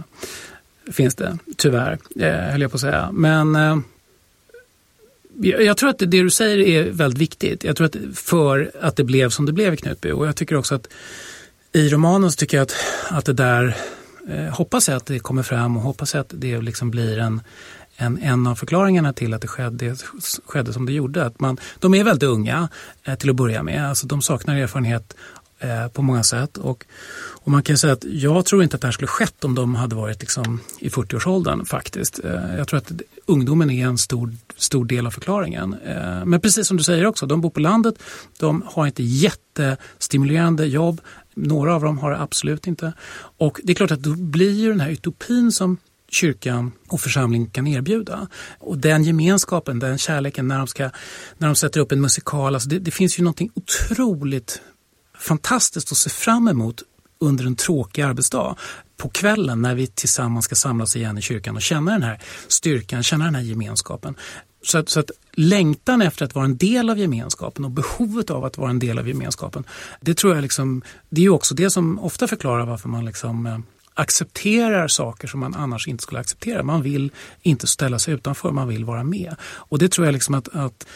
finns 0.92 1.14
det, 1.14 1.38
tyvärr, 1.56 1.98
eh, 2.20 2.50
höll 2.52 2.60
jag 2.60 2.70
på 2.70 2.74
att 2.74 2.80
säga. 2.80 3.10
Men 3.12 3.56
eh, 3.56 3.78
jag 5.42 5.76
tror 5.76 5.90
att 5.90 5.98
det 5.98 6.06
du 6.06 6.30
säger 6.30 6.58
är 6.58 6.90
väldigt 6.90 7.20
viktigt. 7.20 7.64
Jag 7.64 7.76
tror 7.76 7.86
att 7.86 7.96
för 8.14 8.70
att 8.80 8.96
det 8.96 9.04
blev 9.04 9.30
som 9.30 9.46
det 9.46 9.52
blev 9.52 9.74
i 9.74 9.76
Knutby 9.76 10.10
och 10.10 10.26
jag 10.26 10.36
tycker 10.36 10.56
också 10.56 10.74
att 10.74 10.88
i 11.72 11.88
romanen 11.88 12.30
så 12.30 12.36
tycker 12.36 12.56
jag 12.56 12.62
att, 12.62 12.74
att 13.08 13.24
det 13.24 13.32
där, 13.32 13.76
eh, 14.28 14.44
hoppas 14.44 14.88
jag 14.88 14.96
att 14.96 15.06
det 15.06 15.18
kommer 15.18 15.42
fram 15.42 15.76
och 15.76 15.82
hoppas 15.82 16.14
jag 16.14 16.20
att 16.20 16.32
det 16.34 16.60
liksom 16.60 16.90
blir 16.90 17.18
en, 17.18 17.40
en, 17.96 18.18
en 18.22 18.46
av 18.46 18.54
förklaringarna 18.54 19.12
till 19.12 19.34
att 19.34 19.42
det 19.42 19.48
skedde, 19.48 19.96
skedde 20.46 20.72
som 20.72 20.86
det 20.86 20.92
gjorde. 20.92 21.24
Att 21.24 21.40
man, 21.40 21.56
de 21.78 21.94
är 21.94 22.04
väldigt 22.04 22.28
unga 22.28 22.68
eh, 23.04 23.14
till 23.14 23.30
att 23.30 23.36
börja 23.36 23.62
med, 23.62 23.88
alltså 23.88 24.06
de 24.06 24.22
saknar 24.22 24.56
erfarenhet 24.56 25.16
eh, 25.60 25.88
på 25.88 26.02
många 26.02 26.22
sätt. 26.22 26.56
Och, 26.56 26.86
och, 27.42 27.50
man 27.50 27.62
kan 27.62 27.78
säga 27.78 27.92
att 27.92 28.04
jag 28.04 28.46
tror 28.46 28.62
inte 28.62 28.76
att 28.76 28.80
det 28.80 28.86
här 28.86 28.92
skulle 28.92 29.08
skett 29.08 29.44
om 29.44 29.54
de 29.54 29.74
hade 29.74 29.96
varit 29.96 30.20
liksom 30.20 30.60
i 30.78 30.88
40-årsåldern 30.88 31.64
faktiskt. 31.64 32.20
Eh, 32.24 32.56
jag 32.56 32.68
tror 32.68 32.78
att 32.78 32.92
ungdomen 33.26 33.70
är 33.70 33.86
en 33.86 33.98
stor, 33.98 34.34
stor 34.56 34.84
del 34.84 35.06
av 35.06 35.10
förklaringen. 35.10 35.76
Eh, 35.84 36.24
men 36.24 36.40
precis 36.40 36.66
som 36.66 36.76
du 36.76 36.82
säger 36.82 37.06
också, 37.06 37.26
de 37.26 37.40
bor 37.40 37.50
på 37.50 37.60
landet, 37.60 37.94
de 38.38 38.62
har 38.66 38.86
inte 38.86 39.02
jättestimulerande 39.02 40.66
jobb. 40.66 41.00
Några 41.34 41.74
av 41.74 41.82
dem 41.82 41.98
har 41.98 42.10
det 42.10 42.20
absolut 42.20 42.66
inte. 42.66 42.92
Och 43.38 43.60
det 43.64 43.72
är 43.72 43.74
klart 43.74 43.90
att 43.90 44.02
då 44.02 44.14
blir 44.14 44.52
ju 44.52 44.68
den 44.68 44.80
här 44.80 44.90
utopin 44.90 45.52
som 45.52 45.76
kyrkan 46.10 46.72
och 46.88 47.00
församlingen 47.00 47.50
kan 47.50 47.66
erbjuda. 47.66 48.28
Och 48.58 48.78
den 48.78 49.04
gemenskapen, 49.04 49.78
den 49.78 49.98
kärleken 49.98 50.48
när 50.48 50.58
de, 50.58 50.66
ska, 50.66 50.90
när 51.38 51.48
de 51.48 51.54
sätter 51.54 51.80
upp 51.80 51.92
en 51.92 52.00
musikal, 52.00 52.54
alltså 52.54 52.68
det, 52.68 52.78
det 52.78 52.90
finns 52.90 53.18
ju 53.18 53.22
någonting 53.22 53.50
otroligt 53.54 54.62
fantastiskt 55.20 55.92
att 55.92 55.98
se 55.98 56.10
fram 56.10 56.48
emot 56.48 56.82
under 57.20 57.46
en 57.46 57.56
tråkig 57.56 58.02
arbetsdag 58.02 58.56
på 58.96 59.08
kvällen 59.08 59.62
när 59.62 59.74
vi 59.74 59.86
tillsammans 59.86 60.44
ska 60.44 60.54
samlas 60.54 60.96
igen 60.96 61.18
i 61.18 61.22
kyrkan 61.22 61.56
och 61.56 61.62
känna 61.62 61.92
den 61.92 62.02
här 62.02 62.20
styrkan, 62.48 63.02
känna 63.02 63.24
den 63.24 63.34
här 63.34 63.42
gemenskapen. 63.42 64.14
Så 64.62 64.78
att, 64.78 64.88
så 64.88 65.00
att 65.00 65.10
längtan 65.32 66.02
efter 66.02 66.24
att 66.24 66.34
vara 66.34 66.44
en 66.44 66.56
del 66.56 66.90
av 66.90 66.98
gemenskapen 66.98 67.64
och 67.64 67.70
behovet 67.70 68.30
av 68.30 68.44
att 68.44 68.58
vara 68.58 68.70
en 68.70 68.78
del 68.78 68.98
av 68.98 69.08
gemenskapen, 69.08 69.64
det 70.00 70.14
tror 70.14 70.34
jag 70.34 70.42
liksom, 70.42 70.82
det 71.08 71.20
är 71.20 71.22
ju 71.22 71.30
också 71.30 71.54
det 71.54 71.70
som 71.70 71.98
ofta 71.98 72.28
förklarar 72.28 72.66
varför 72.66 72.88
man 72.88 73.04
liksom 73.04 73.46
eh, 73.46 73.58
accepterar 73.94 74.88
saker 74.88 75.28
som 75.28 75.40
man 75.40 75.54
annars 75.54 75.88
inte 75.88 76.02
skulle 76.02 76.20
acceptera. 76.20 76.62
Man 76.62 76.82
vill 76.82 77.12
inte 77.42 77.66
ställa 77.66 77.98
sig 77.98 78.14
utanför, 78.14 78.50
man 78.50 78.68
vill 78.68 78.84
vara 78.84 79.04
med. 79.04 79.36
Och 79.42 79.78
det 79.78 79.88
tror 79.88 80.06
jag 80.06 80.12
liksom 80.12 80.34
att, 80.34 80.48
att 80.48 80.86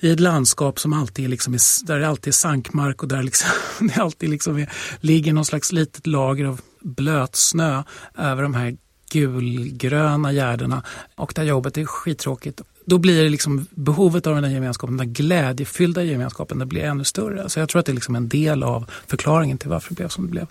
i 0.00 0.10
ett 0.10 0.20
landskap 0.20 0.80
som 0.80 0.92
alltid 0.92 1.30
liksom 1.30 1.58
där 1.84 1.98
det 1.98 2.08
alltid 2.08 2.28
är 2.28 2.32
sankmark 2.32 3.02
och 3.02 3.08
där 3.08 3.22
liksom, 3.22 3.48
det 3.88 4.02
alltid 4.02 4.28
liksom 4.28 4.58
är, 4.58 4.72
ligger 5.00 5.32
någon 5.32 5.44
slags 5.44 5.72
litet 5.72 6.06
lager 6.06 6.44
av 6.44 6.60
blöt 6.80 7.36
snö 7.36 7.82
över 8.18 8.42
de 8.42 8.54
här 8.54 8.76
gulgröna 9.10 10.32
gärdena 10.32 10.82
och 11.16 11.32
där 11.36 11.42
jobbet 11.42 11.78
är 11.78 11.84
skittråkigt. 11.84 12.60
då 12.84 12.98
blir 12.98 13.22
det 13.22 13.28
liksom 13.28 13.66
behovet 13.70 14.26
av 14.26 14.34
den 14.34 14.44
här 14.44 14.50
gemenskapen, 14.50 14.96
den 14.96 15.12
glädjefyllda 15.12 16.02
gemenskapen, 16.02 16.58
det 16.58 16.66
blir 16.66 16.82
ännu 16.82 17.04
större. 17.04 17.48
Så 17.48 17.60
jag 17.60 17.68
tror 17.68 17.80
att 17.80 17.86
det 17.86 17.92
är 17.92 17.94
liksom 17.94 18.16
en 18.16 18.28
del 18.28 18.62
av 18.62 18.90
förklaringen 19.06 19.58
till 19.58 19.68
varför 19.68 19.88
det 19.88 19.94
blev 19.94 20.08
som 20.08 20.26
det 20.26 20.30
blev. 20.30 20.46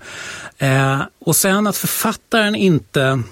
Eh, 0.58 1.02
och 1.20 1.36
sen 1.36 1.68
att 1.68 1.78
författaren 1.78 2.56
inte 2.56 3.24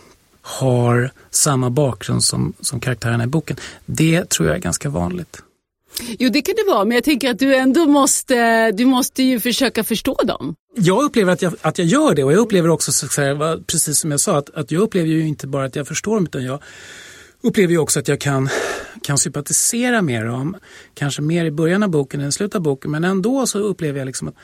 har 0.42 1.12
samma 1.30 1.70
bakgrund 1.70 2.24
som, 2.24 2.54
som 2.62 2.80
karaktärerna 2.80 3.24
i 3.24 3.28
boken, 3.28 3.58
det 3.86 4.30
tror 4.30 4.48
jag 4.48 4.58
är 4.58 4.62
ganska 4.62 4.90
vanligt. 4.90 5.44
Jo 6.20 6.30
det 6.30 6.42
kan 6.42 6.56
det 6.56 6.72
vara, 6.72 6.86
men 6.86 6.96
jag 6.96 7.04
tänker 7.04 7.30
att 7.30 7.40
du 7.40 7.56
ändå 7.56 7.86
måste, 7.86 8.72
du 8.72 8.86
måste 8.86 9.24
ju 9.24 9.40
försöka 9.40 9.84
förstå 9.84 10.16
dem. 10.24 10.56
Jag 10.76 11.04
upplever 11.04 11.34
att 11.34 11.42
jag, 11.42 11.54
att 11.62 11.78
jag 11.78 11.88
gör 11.88 12.16
det 12.16 12.24
och 12.24 12.32
jag 12.32 12.40
upplever 12.40 12.70
också, 12.70 12.92
så 12.92 13.22
här, 13.22 13.64
precis 13.64 14.00
som 14.00 14.12
jag 14.12 14.20
sa, 14.20 14.38
att, 14.38 14.50
att 14.56 14.72
jag 14.72 14.82
upplever 14.82 15.08
ju 15.08 15.28
inte 15.28 15.48
bara 15.48 15.66
att 15.66 15.76
jag 15.76 15.88
förstår 15.88 16.16
dem 16.16 16.24
utan 16.24 16.44
jag 16.44 16.60
upplever 17.42 17.72
ju 17.74 17.80
också 17.80 18.00
att 18.00 18.08
jag 18.08 18.20
kan, 18.20 18.50
kan 19.02 19.18
sympatisera 19.18 20.02
med 20.02 20.26
dem. 20.26 20.56
Kanske 20.94 21.22
mer 21.22 21.46
i 21.46 21.52
början 21.52 21.84
av 21.84 21.90
boken 21.90 22.22
än 22.22 22.28
i 22.28 22.32
slutet 22.32 22.56
av 22.56 22.62
boken 22.62 22.92
men 22.92 23.04
ändå 23.04 23.48
så 23.48 23.60
upplever 23.60 24.00
jag 24.00 24.06
liksom 24.06 24.28
att 24.28 24.36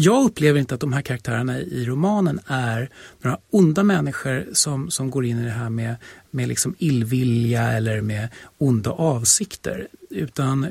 jag 0.00 0.24
upplever 0.24 0.60
inte 0.60 0.74
att 0.74 0.80
de 0.80 0.92
här 0.92 1.02
karaktärerna 1.02 1.60
i 1.60 1.84
romanen 1.84 2.40
är 2.46 2.90
några 3.22 3.38
onda 3.50 3.82
människor 3.82 4.46
som, 4.52 4.90
som 4.90 5.10
går 5.10 5.24
in 5.24 5.38
i 5.38 5.44
det 5.44 5.50
här 5.50 5.70
med, 5.70 5.96
med 6.30 6.48
liksom 6.48 6.74
illvilja 6.78 7.72
eller 7.72 8.00
med 8.00 8.28
onda 8.58 8.90
avsikter. 8.90 9.88
Utan 10.10 10.66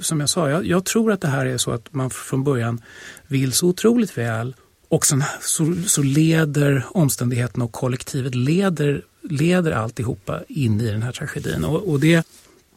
som 0.00 0.20
jag 0.20 0.28
sa, 0.28 0.50
jag, 0.50 0.66
jag 0.66 0.84
tror 0.84 1.12
att 1.12 1.20
det 1.20 1.28
här 1.28 1.46
är 1.46 1.58
så 1.58 1.70
att 1.70 1.94
man 1.94 2.10
från 2.10 2.44
början 2.44 2.82
vill 3.26 3.52
så 3.52 3.68
otroligt 3.68 4.18
väl 4.18 4.54
och 4.88 5.06
sen 5.06 5.24
så, 5.40 5.74
så 5.86 6.02
leder 6.02 6.86
omständigheterna 6.90 7.64
och 7.64 7.72
kollektivet 7.72 8.34
leder, 8.34 9.02
leder 9.22 9.72
alltihopa 9.72 10.40
in 10.48 10.80
i 10.80 10.90
den 10.90 11.02
här 11.02 11.12
tragedin. 11.12 11.64
Och, 11.64 11.88
och 11.88 12.00
det, 12.00 12.26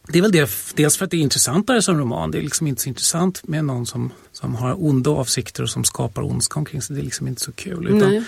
det 0.08 0.18
är 0.18 0.22
väl 0.22 0.32
det, 0.32 0.50
dels 0.74 0.96
för 0.96 1.04
att 1.04 1.10
det 1.10 1.16
är 1.16 1.20
intressantare 1.20 1.82
som 1.82 1.98
roman. 1.98 2.30
Det 2.30 2.38
är 2.38 2.42
liksom 2.42 2.66
inte 2.66 2.82
så 2.82 2.88
intressant 2.88 3.48
med 3.48 3.64
någon 3.64 3.86
som, 3.86 4.12
som 4.32 4.54
har 4.54 4.84
onda 4.84 5.10
avsikter 5.10 5.62
och 5.62 5.70
som 5.70 5.84
skapar 5.84 6.22
ondska 6.22 6.58
omkring 6.58 6.82
sig. 6.82 6.96
Det 6.96 7.02
är 7.02 7.04
liksom 7.04 7.28
inte 7.28 7.40
så 7.40 7.52
kul. 7.52 7.88
Utan... 7.88 8.24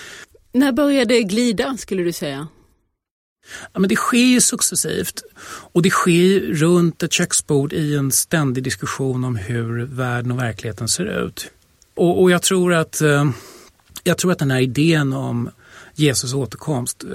När 0.52 0.72
började 0.72 1.14
det 1.14 1.22
glida 1.22 1.76
skulle 1.76 2.02
du 2.02 2.12
säga? 2.12 2.48
Ja, 3.72 3.80
men 3.80 3.88
det 3.88 3.96
sker 3.96 4.18
ju 4.18 4.40
successivt 4.40 5.22
och 5.72 5.82
det 5.82 5.90
sker 5.90 6.40
runt 6.40 7.02
ett 7.02 7.12
köksbord 7.12 7.72
i 7.72 7.96
en 7.96 8.12
ständig 8.12 8.64
diskussion 8.64 9.24
om 9.24 9.36
hur 9.36 9.84
världen 9.84 10.32
och 10.32 10.38
verkligheten 10.38 10.88
ser 10.88 11.26
ut. 11.26 11.50
Och, 11.94 12.22
och 12.22 12.30
jag, 12.30 12.42
tror 12.42 12.74
att, 12.74 13.00
eh, 13.00 13.30
jag 14.02 14.18
tror 14.18 14.32
att 14.32 14.38
den 14.38 14.50
här 14.50 14.60
idén 14.60 15.12
om 15.12 15.50
Jesus 15.94 16.34
återkomst, 16.34 17.04
eh, 17.04 17.10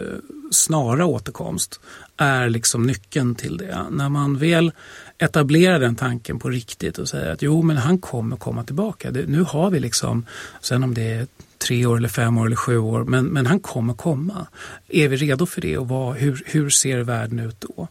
snara 0.51 1.06
återkomst, 1.06 1.80
är 2.21 2.49
liksom 2.49 2.83
nyckeln 2.83 3.35
till 3.35 3.57
det. 3.57 3.85
När 3.91 4.09
man 4.09 4.38
väl 4.38 4.71
etablerar 5.17 5.79
den 5.79 5.95
tanken 5.95 6.39
på 6.39 6.49
riktigt 6.49 6.97
och 6.97 7.09
säger 7.09 7.31
att 7.31 7.41
jo 7.41 7.61
men 7.61 7.77
han 7.77 7.97
kommer 7.97 8.35
komma 8.35 8.63
tillbaka. 8.63 9.11
Det, 9.11 9.25
nu 9.27 9.43
har 9.43 9.69
vi 9.69 9.79
liksom, 9.79 10.25
sen 10.61 10.83
om 10.83 10.93
det 10.93 11.11
är 11.11 11.27
tre 11.57 11.85
år 11.85 11.97
eller 11.97 12.09
fem 12.09 12.38
år 12.38 12.45
eller 12.45 12.55
sju 12.55 12.77
år, 12.77 13.03
men, 13.03 13.25
men 13.25 13.47
han 13.47 13.59
kommer 13.59 13.93
komma. 13.93 14.47
Är 14.88 15.07
vi 15.07 15.17
redo 15.17 15.45
för 15.45 15.61
det 15.61 15.77
och 15.77 15.88
vad, 15.88 16.15
hur, 16.15 16.43
hur 16.45 16.69
ser 16.69 16.99
världen 16.99 17.39
ut 17.39 17.61
då? 17.61 17.88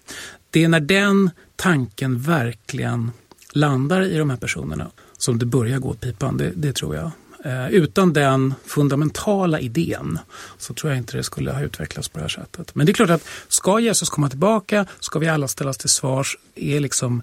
Det 0.50 0.64
är 0.64 0.68
när 0.68 0.80
den 0.80 1.30
tanken 1.56 2.18
verkligen 2.18 3.10
landar 3.52 4.02
i 4.02 4.16
de 4.16 4.30
här 4.30 4.36
personerna 4.36 4.90
som 5.18 5.38
det 5.38 5.46
börjar 5.46 5.78
gå 5.78 5.88
åt 5.88 6.00
pipan, 6.00 6.36
det, 6.36 6.52
det 6.54 6.72
tror 6.72 6.96
jag. 6.96 7.10
Eh, 7.48 7.68
utan 7.68 8.12
den 8.12 8.54
fundamentala 8.66 9.60
idén 9.60 10.18
så 10.58 10.74
tror 10.74 10.92
jag 10.92 10.98
inte 10.98 11.16
det 11.16 11.22
skulle 11.22 11.52
ha 11.52 11.62
utvecklats 11.62 12.08
på 12.08 12.18
det 12.18 12.22
här 12.22 12.28
sättet. 12.28 12.74
Men 12.74 12.86
det 12.86 12.92
är 12.92 12.94
klart 12.94 13.10
att 13.10 13.24
ska 13.48 13.78
Jesus 13.78 14.08
komma 14.08 14.28
tillbaka, 14.28 14.86
ska 15.00 15.18
vi 15.18 15.28
alla 15.28 15.48
ställas 15.48 15.78
till 15.78 15.88
svars, 15.88 16.36
är 16.54 16.80
liksom 16.80 17.22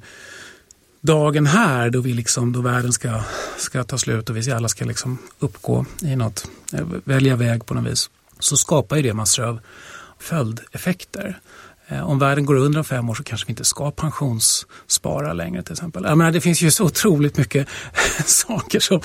dagen 1.01 1.45
här 1.45 1.89
då, 1.89 2.01
vi 2.01 2.13
liksom, 2.13 2.53
då 2.53 2.61
världen 2.61 2.93
ska, 2.93 3.21
ska 3.57 3.83
ta 3.83 3.97
slut 3.97 4.29
och 4.29 4.37
vi 4.37 4.51
alla 4.51 4.67
ska 4.67 4.85
liksom 4.85 5.17
uppgå 5.39 5.85
i 6.01 6.15
något, 6.15 6.47
eh, 6.73 6.87
välja 7.03 7.35
väg 7.35 7.65
på 7.65 7.73
något 7.73 7.91
vis, 7.91 8.09
så 8.39 8.57
skapar 8.57 8.95
ju 8.95 9.01
det 9.01 9.13
massor 9.13 9.43
av 9.43 9.59
följdeffekter. 10.19 11.39
Eh, 11.87 12.09
om 12.09 12.19
världen 12.19 12.45
går 12.45 12.55
under 12.55 12.79
om 12.79 12.85
fem 12.85 13.09
år 13.09 13.15
så 13.15 13.23
kanske 13.23 13.47
vi 13.47 13.51
inte 13.51 13.63
ska 13.63 13.91
pensionsspara 13.91 15.33
längre 15.33 15.63
till 15.63 15.71
exempel. 15.73 16.03
Jag 16.03 16.17
menar, 16.17 16.31
det 16.31 16.41
finns 16.41 16.61
ju 16.61 16.71
så 16.71 16.85
otroligt 16.85 17.37
mycket 17.37 17.67
saker 18.25 18.79
som, 18.79 19.01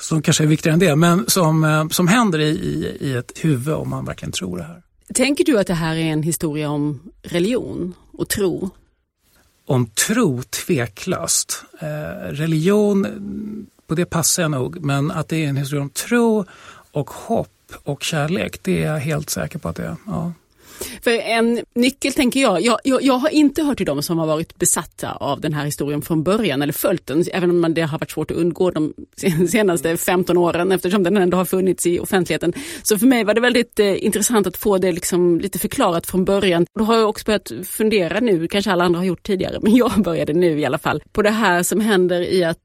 som 0.00 0.22
kanske 0.22 0.44
är 0.44 0.48
viktigare 0.48 0.74
än 0.74 0.80
det, 0.80 0.96
men 0.96 1.24
som, 1.28 1.64
eh, 1.64 1.88
som 1.88 2.08
händer 2.08 2.38
i, 2.38 2.48
i, 2.48 2.96
i 3.00 3.14
ett 3.14 3.32
huvud 3.40 3.74
om 3.74 3.88
man 3.88 4.04
verkligen 4.04 4.32
tror 4.32 4.58
det 4.58 4.64
här. 4.64 4.82
Tänker 5.14 5.44
du 5.44 5.58
att 5.58 5.66
det 5.66 5.74
här 5.74 5.96
är 5.96 6.12
en 6.12 6.22
historia 6.22 6.70
om 6.70 7.00
religion 7.22 7.94
och 8.12 8.28
tro? 8.28 8.70
Om 9.66 9.86
tro, 9.86 10.42
tveklöst. 10.42 11.64
Eh, 11.80 12.28
religion, 12.28 13.06
på 13.86 13.94
det 13.94 14.04
passar 14.04 14.42
jag 14.42 14.50
nog, 14.50 14.84
men 14.84 15.10
att 15.10 15.28
det 15.28 15.44
är 15.44 15.48
en 15.48 15.56
historia 15.56 15.82
om 15.82 15.90
tro 15.90 16.44
och 16.92 17.10
hopp 17.10 17.48
och 17.84 18.02
kärlek, 18.02 18.58
det 18.62 18.84
är 18.84 18.92
jag 18.92 19.00
helt 19.00 19.30
säker 19.30 19.58
på 19.58 19.68
att 19.68 19.76
det 19.76 19.84
är. 19.84 19.96
Ja. 20.06 20.32
För 21.02 21.10
en 21.10 21.60
nyckel 21.74 22.12
tänker 22.12 22.40
jag, 22.40 22.60
jag, 22.62 22.78
jag, 22.84 23.02
jag, 23.02 23.14
har 23.14 23.28
inte 23.28 23.62
hört 23.62 23.76
till 23.76 23.86
dem 23.86 24.02
som 24.02 24.18
har 24.18 24.26
varit 24.26 24.58
besatta 24.58 25.12
av 25.12 25.40
den 25.40 25.54
här 25.54 25.64
historien 25.64 26.02
från 26.02 26.22
början 26.22 26.62
eller 26.62 26.72
följt 26.72 27.06
den, 27.06 27.24
även 27.32 27.64
om 27.64 27.74
det 27.74 27.82
har 27.82 27.98
varit 27.98 28.10
svårt 28.10 28.30
att 28.30 28.36
undgå 28.36 28.70
de 28.70 28.94
senaste 29.48 29.96
15 29.96 30.36
åren 30.36 30.72
eftersom 30.72 31.02
den 31.02 31.16
ändå 31.16 31.36
har 31.36 31.44
funnits 31.44 31.86
i 31.86 31.98
offentligheten. 31.98 32.52
Så 32.82 32.98
för 32.98 33.06
mig 33.06 33.24
var 33.24 33.34
det 33.34 33.40
väldigt 33.40 33.80
eh, 33.80 34.04
intressant 34.04 34.46
att 34.46 34.56
få 34.56 34.78
det 34.78 34.92
liksom 34.92 35.40
lite 35.40 35.58
förklarat 35.58 36.06
från 36.06 36.24
början. 36.24 36.66
Då 36.78 36.84
har 36.84 36.96
jag 36.96 37.08
också 37.08 37.24
börjat 37.24 37.52
fundera 37.64 38.20
nu, 38.20 38.48
kanske 38.48 38.72
alla 38.72 38.84
andra 38.84 38.98
har 38.98 39.06
gjort 39.06 39.22
tidigare, 39.22 39.58
men 39.62 39.76
jag 39.76 39.92
började 40.02 40.32
nu 40.32 40.60
i 40.60 40.64
alla 40.64 40.78
fall, 40.78 41.02
på 41.12 41.22
det 41.22 41.30
här 41.30 41.62
som 41.62 41.80
händer 41.80 42.20
i 42.20 42.44
att 42.44 42.58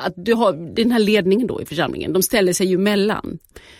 att 0.00 0.12
du 0.16 0.34
har 0.34 0.74
den 0.74 0.90
här 0.90 0.98
ledningen 0.98 1.46
då 1.46 1.62
i 1.62 1.66
församlingen, 1.66 2.12
de 2.12 2.22
ställer 2.22 2.52
sig 2.52 2.66
ju 2.66 2.78
mellan. 2.78 3.38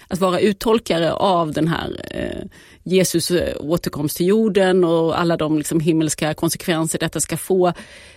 Att 0.08 0.20
vara 0.20 0.40
uttolkare 0.40 1.12
av 1.12 1.52
den 1.52 1.68
här 1.68 2.00
eh, 2.10 2.46
Jesus 2.82 3.30
eh, 3.30 3.56
återkomst 3.60 4.16
till 4.16 4.26
jorden 4.26 4.84
och 4.84 5.20
alla 5.20 5.36
de 5.36 5.58
liksom 5.58 5.80
himmelska 5.80 6.34
konsekvenser 6.34 6.98
detta 6.98 7.20
ska 7.20 7.36
få. 7.36 7.72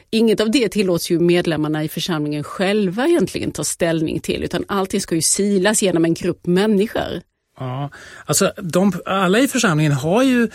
Inget 0.10 0.39
av 0.39 0.51
det 0.51 0.69
tillåts 0.69 1.12
ju 1.12 1.19
medlemmarna 1.19 1.83
i 1.83 1.89
församlingen 1.89 2.43
själva 2.43 3.07
egentligen 3.07 3.51
ta 3.51 3.63
ställning 3.63 4.19
till 4.19 4.43
utan 4.43 4.63
allting 4.67 5.01
ska 5.01 5.15
ju 5.15 5.22
silas 5.22 5.81
genom 5.81 6.05
en 6.05 6.13
grupp 6.13 6.45
människor. 6.45 7.22
Ja, 7.60 7.89
alltså 8.25 8.51
de, 8.57 8.93
alla 9.05 9.39
i 9.39 9.48
församlingen 9.48 9.91
har 9.91 10.24
ju, 10.24 10.50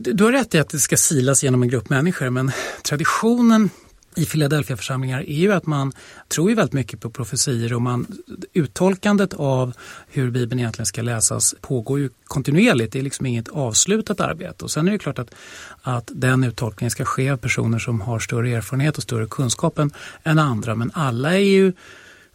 du 0.00 0.24
har 0.24 0.32
rätt 0.32 0.54
i 0.54 0.58
att 0.58 0.68
det 0.68 0.78
ska 0.78 0.96
silas 0.96 1.44
genom 1.44 1.62
en 1.62 1.68
grupp 1.68 1.90
människor 1.90 2.30
men 2.30 2.52
traditionen 2.82 3.70
i 4.16 4.26
Philadelphia-församlingar 4.26 5.20
är 5.20 5.34
ju 5.34 5.52
att 5.52 5.66
man 5.66 5.92
tror 6.28 6.50
ju 6.50 6.56
väldigt 6.56 6.72
mycket 6.72 7.00
på 7.00 7.10
profetier 7.10 7.72
och 7.72 7.82
man, 7.82 8.06
uttolkandet 8.52 9.34
av 9.34 9.72
hur 10.08 10.30
Bibeln 10.30 10.60
egentligen 10.60 10.86
ska 10.86 11.02
läsas 11.02 11.54
pågår 11.60 11.98
ju 11.98 12.10
kontinuerligt. 12.24 12.92
Det 12.92 12.98
är 12.98 13.02
liksom 13.02 13.26
inget 13.26 13.48
avslutat 13.48 14.20
arbete. 14.20 14.64
Och 14.64 14.70
sen 14.70 14.88
är 14.88 14.92
det 14.92 14.98
klart 14.98 15.18
att, 15.18 15.34
att 15.82 16.10
den 16.14 16.44
uttolkningen 16.44 16.90
ska 16.90 17.04
ske 17.04 17.30
av 17.30 17.36
personer 17.36 17.78
som 17.78 18.00
har 18.00 18.18
större 18.18 18.50
erfarenhet 18.50 18.96
och 18.96 19.02
större 19.02 19.26
kunskap 19.26 19.78
än 20.22 20.38
andra. 20.38 20.74
Men 20.74 20.90
alla 20.94 21.34
är 21.34 21.38
ju 21.38 21.72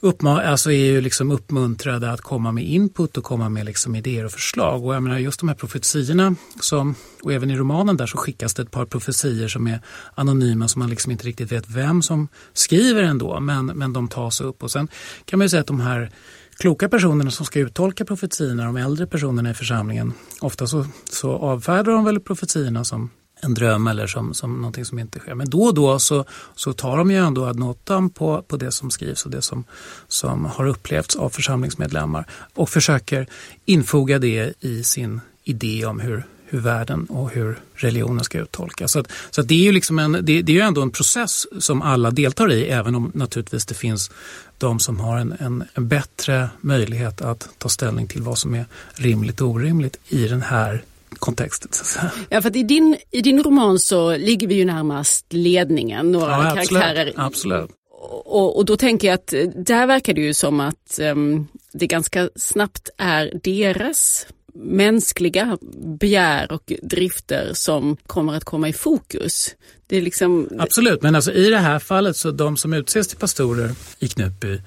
uppma 0.01 0.41
alltså 0.41 0.71
är 0.71 0.85
ju 0.85 1.01
liksom 1.01 1.31
uppmuntrade 1.31 2.11
att 2.11 2.21
komma 2.21 2.51
med 2.51 2.63
input 2.63 3.17
och 3.17 3.23
komma 3.23 3.49
med 3.49 3.65
liksom 3.65 3.95
idéer 3.95 4.25
och 4.25 4.31
förslag. 4.31 4.85
Och 4.85 4.95
jag 4.95 5.03
menar 5.03 5.17
just 5.17 5.39
de 5.39 5.49
här 5.49 5.55
profetiorna, 5.55 6.35
som, 6.59 6.95
och 7.23 7.33
även 7.33 7.51
i 7.51 7.55
romanen 7.55 7.97
där 7.97 8.05
så 8.05 8.17
skickas 8.17 8.53
det 8.53 8.61
ett 8.61 8.71
par 8.71 8.85
profetior 8.85 9.47
som 9.47 9.67
är 9.67 9.79
anonyma 10.15 10.67
som 10.67 10.79
man 10.79 10.89
liksom 10.89 11.11
inte 11.11 11.27
riktigt 11.27 11.51
vet 11.51 11.69
vem 11.69 12.01
som 12.01 12.27
skriver 12.53 13.03
ändå, 13.03 13.39
men, 13.39 13.65
men 13.65 13.93
de 13.93 14.07
tas 14.07 14.41
upp. 14.41 14.63
Och 14.63 14.71
sen 14.71 14.87
kan 15.25 15.39
man 15.39 15.45
ju 15.45 15.49
säga 15.49 15.61
att 15.61 15.67
de 15.67 15.79
här 15.79 16.11
kloka 16.57 16.89
personerna 16.89 17.31
som 17.31 17.45
ska 17.45 17.59
uttolka 17.59 18.05
profetiorna, 18.05 18.65
de 18.65 18.77
äldre 18.77 19.07
personerna 19.07 19.51
i 19.51 19.53
församlingen, 19.53 20.13
ofta 20.41 20.67
så, 20.67 20.85
så 21.11 21.31
avfärdar 21.31 21.91
de 21.91 22.05
väl 22.05 22.19
profetiorna 22.19 22.83
som 22.83 23.09
en 23.41 23.53
dröm 23.53 23.87
eller 23.87 24.07
som, 24.07 24.33
som 24.33 24.55
någonting 24.55 24.85
som 24.85 24.99
inte 24.99 25.19
sker. 25.19 25.35
Men 25.35 25.49
då 25.49 25.63
och 25.63 25.73
då 25.73 25.99
så, 25.99 26.25
så 26.55 26.73
tar 26.73 26.97
de 26.97 27.11
ju 27.11 27.17
ändå 27.17 27.45
ad 27.45 27.59
notam 27.59 28.09
på, 28.09 28.41
på 28.41 28.57
det 28.57 28.71
som 28.71 28.91
skrivs 28.91 29.25
och 29.25 29.31
det 29.31 29.41
som, 29.41 29.63
som 30.07 30.45
har 30.45 30.67
upplevts 30.67 31.15
av 31.15 31.29
församlingsmedlemmar 31.29 32.25
och 32.53 32.69
försöker 32.69 33.27
infoga 33.65 34.19
det 34.19 34.53
i 34.59 34.83
sin 34.83 35.21
idé 35.43 35.85
om 35.85 35.99
hur, 35.99 36.23
hur 36.45 36.59
världen 36.59 37.05
och 37.05 37.31
hur 37.31 37.59
religionen 37.75 38.23
ska 38.23 38.39
uttolkas. 38.39 38.91
Så, 38.91 38.99
att, 38.99 39.11
så 39.31 39.41
att 39.41 39.47
det 39.47 39.53
är 39.53 39.63
ju 39.63 39.71
liksom 39.71 39.99
en, 39.99 40.11
det, 40.11 40.41
det, 40.41 40.51
är 40.51 40.55
ju 40.55 40.61
ändå 40.61 40.81
en 40.81 40.91
process 40.91 41.47
som 41.59 41.81
alla 41.81 42.11
deltar 42.11 42.51
i 42.51 42.63
även 42.63 42.95
om 42.95 43.11
naturligtvis 43.13 43.65
det 43.65 43.73
finns 43.73 44.11
de 44.57 44.79
som 44.79 44.99
har 44.99 45.17
en, 45.17 45.35
en, 45.39 45.63
en 45.73 45.87
bättre 45.87 46.49
möjlighet 46.61 47.21
att 47.21 47.49
ta 47.57 47.69
ställning 47.69 48.07
till 48.07 48.21
vad 48.21 48.37
som 48.37 48.55
är 48.55 48.65
rimligt 48.93 49.41
och 49.41 49.47
orimligt 49.47 49.97
i 50.07 50.27
den 50.27 50.41
här 50.41 50.83
kontexten. 51.21 51.71
Ja, 52.29 52.41
för 52.41 52.49
att 52.49 52.55
i 52.55 52.63
din, 52.63 52.97
i 53.11 53.21
din 53.21 53.43
roman 53.43 53.79
så 53.79 54.17
ligger 54.17 54.47
vi 54.47 54.55
ju 54.55 54.65
närmast 54.65 55.25
ledningen, 55.29 56.11
några 56.11 56.31
ja, 56.31 56.43
karaktärer. 56.43 57.13
Absolut. 57.15 57.69
Och, 58.25 58.57
och, 58.57 58.65
då 58.65 58.77
tänker 58.77 59.07
jag 59.07 59.15
att 59.15 59.33
där 59.55 59.87
verkar 59.87 60.13
det 60.13 60.21
ju 60.21 60.33
som 60.33 60.59
att 60.59 60.99
um, 61.01 61.47
det 61.73 61.87
ganska 61.87 62.29
snabbt 62.35 62.89
är 62.97 63.39
deras 63.43 64.27
mänskliga 64.53 65.57
begär 65.99 66.51
och 66.51 66.73
drifter 66.81 67.51
som 67.53 67.97
kommer 68.07 68.33
att 68.33 68.43
komma 68.43 68.69
i 68.69 68.73
fokus. 68.73 69.55
Det 69.87 69.97
är 69.97 70.01
liksom... 70.01 70.49
Absolut, 70.59 71.01
men 71.01 71.15
alltså 71.15 71.31
i 71.31 71.49
det 71.49 71.57
här 71.57 71.79
fallet 71.79 72.17
så 72.17 72.31
de 72.31 72.57
som 72.57 72.73
utses 72.73 73.07
till 73.07 73.17
pastorer 73.17 73.71
i 73.99 74.07
Knutby 74.07 74.61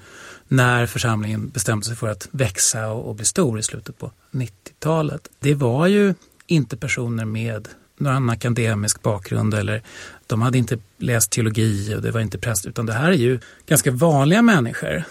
när 0.47 0.85
församlingen 0.85 1.49
bestämde 1.49 1.85
sig 1.85 1.95
för 1.95 2.07
att 2.07 2.27
växa 2.31 2.91
och 2.91 3.15
bli 3.15 3.25
stor 3.25 3.59
i 3.59 3.63
slutet 3.63 3.97
på 3.97 4.11
90-talet. 4.31 5.29
Det 5.39 5.53
var 5.53 5.87
ju 5.87 6.13
inte 6.47 6.77
personer 6.77 7.25
med 7.25 7.67
någon 7.97 8.29
akademisk 8.29 9.01
bakgrund 9.01 9.53
eller 9.53 9.83
de 10.27 10.41
hade 10.41 10.57
inte 10.57 10.77
läst 10.97 11.31
teologi 11.31 11.95
och 11.95 12.01
det 12.01 12.11
var 12.11 12.21
inte 12.21 12.37
präst 12.37 12.65
utan 12.65 12.85
det 12.85 12.93
här 12.93 13.11
är 13.11 13.17
ju 13.17 13.39
ganska 13.65 13.91
vanliga 13.91 14.41
människor. 14.41 15.03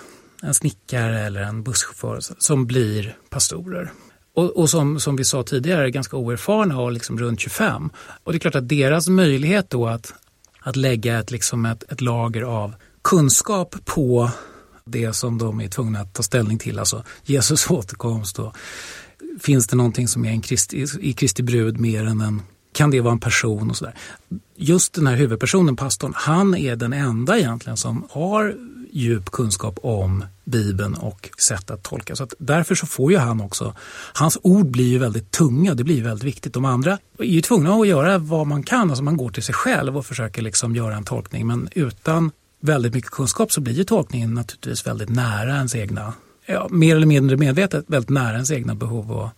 En 0.43 0.55
snickare 0.55 1.21
eller 1.21 1.43
en 1.43 1.63
busschaufför 1.63 2.21
som 2.39 2.67
blir 2.67 3.17
pastorer. 3.31 3.93
Och, 4.35 4.57
och, 4.57 4.71
som, 4.71 5.01
som 5.01 5.17
vi 5.17 5.25
sa 5.25 5.43
tidigare, 5.43 5.91
ganska 5.91 6.17
oerfarna 6.17 6.81
och 6.81 6.93
liksom 6.93 7.19
runt 7.19 7.41
25. 7.41 7.91
Och 8.25 8.33
det 8.33 8.37
är 8.37 8.41
klart 8.41 8.55
att 8.55 8.69
deras 8.69 9.09
möjlighet 9.09 9.71
då 9.71 9.87
att, 9.87 10.15
att 10.61 10.77
lägga 10.77 11.19
ett, 11.19 11.31
liksom 11.31 11.67
ett, 11.67 11.93
ett 11.93 12.01
lager 12.01 12.43
av 12.43 12.75
kunskap 13.03 13.77
på 13.85 14.31
det 14.85 15.13
som 15.13 15.39
de 15.39 15.61
är 15.61 15.69
tvungna 15.69 16.01
att 16.01 16.15
ta 16.15 16.23
ställning 16.23 16.59
till, 16.59 16.79
alltså 16.79 17.05
Jesus 17.23 17.71
återkomst 17.71 18.39
och 18.39 18.57
finns 19.41 19.67
det 19.67 19.77
någonting 19.77 20.09
som 20.09 20.25
är 20.25 20.31
en 20.31 20.41
Kristi, 20.41 20.87
i 21.01 21.13
Kristi 21.13 21.43
brud 21.43 21.81
mer 21.81 22.05
än 22.05 22.21
en 22.21 22.43
kan 22.75 22.91
det 22.91 23.01
vara 23.01 23.13
en 23.13 23.21
person 23.21 23.71
och 23.71 23.77
sådär. 23.77 23.95
Just 24.57 24.95
den 24.95 25.07
här 25.07 25.17
huvudpersonen, 25.17 25.77
pastorn, 25.77 26.13
han 26.17 26.55
är 26.55 26.77
den 26.77 26.93
enda 26.93 27.39
egentligen 27.39 27.77
som 27.77 28.07
har 28.11 28.57
djup 28.93 29.31
kunskap 29.31 29.79
om 29.83 30.25
Bibeln 30.45 30.95
och 30.95 31.31
sätt 31.39 31.71
att 31.71 31.83
tolka. 31.83 32.17
Så 32.17 32.25
att 32.25 32.35
därför 32.39 32.75
så 32.75 32.87
får 32.87 33.13
ju 33.13 33.19
han 33.19 33.41
också, 33.41 33.75
hans 34.13 34.39
ord 34.43 34.67
blir 34.67 34.89
ju 34.89 34.99
väldigt 34.99 35.31
tunga, 35.31 35.75
det 35.75 35.85
blir 35.85 36.03
väldigt 36.03 36.25
viktigt. 36.25 36.55
De 36.55 36.65
andra 36.65 36.99
är 37.19 37.25
ju 37.25 37.41
tvungna 37.41 37.75
att 37.75 37.89
göra 37.89 38.19
vad 38.19 38.47
man 38.47 38.63
kan, 38.63 38.91
alltså 38.91 39.05
man 39.05 39.17
går 39.17 39.31
till 39.31 39.43
sig 39.43 39.55
själv 39.55 39.97
och 39.97 40.07
försöker 40.07 40.43
liksom 40.43 40.77
göra 40.77 40.97
en 40.97 41.05
tolkning. 41.05 41.47
Men 41.47 41.69
utan 41.73 42.31
väldigt 42.61 42.95
mycket 42.95 43.11
kunskap 43.11 43.53
så 43.53 43.61
blir 43.61 43.75
ju 43.75 43.85
tolkningen 43.85 44.35
naturligtvis 44.35 44.87
väldigt 44.87 45.09
nära 45.09 45.57
ens 45.57 45.75
egna, 45.75 46.13
ja, 46.47 46.69
mer 46.71 46.97
eller 46.97 47.07
mindre 47.07 47.37
medvetet, 47.37 47.85
väldigt 47.89 48.11
nära 48.11 48.33
ens 48.33 48.51
egna 48.51 48.75
behov 48.75 49.13
och, 49.13 49.29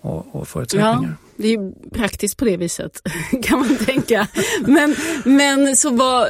och, 0.00 0.26
och 0.34 0.48
förutsättningar. 0.48 1.02
Ja, 1.02 1.32
det 1.36 1.48
är 1.48 1.90
praktiskt 1.90 2.36
på 2.36 2.44
det 2.44 2.56
viset 2.56 3.02
kan 3.42 3.58
man 3.58 3.76
tänka. 3.76 4.28
Men, 4.60 4.96
men 5.24 5.76
så 5.76 5.90
var, 5.90 6.28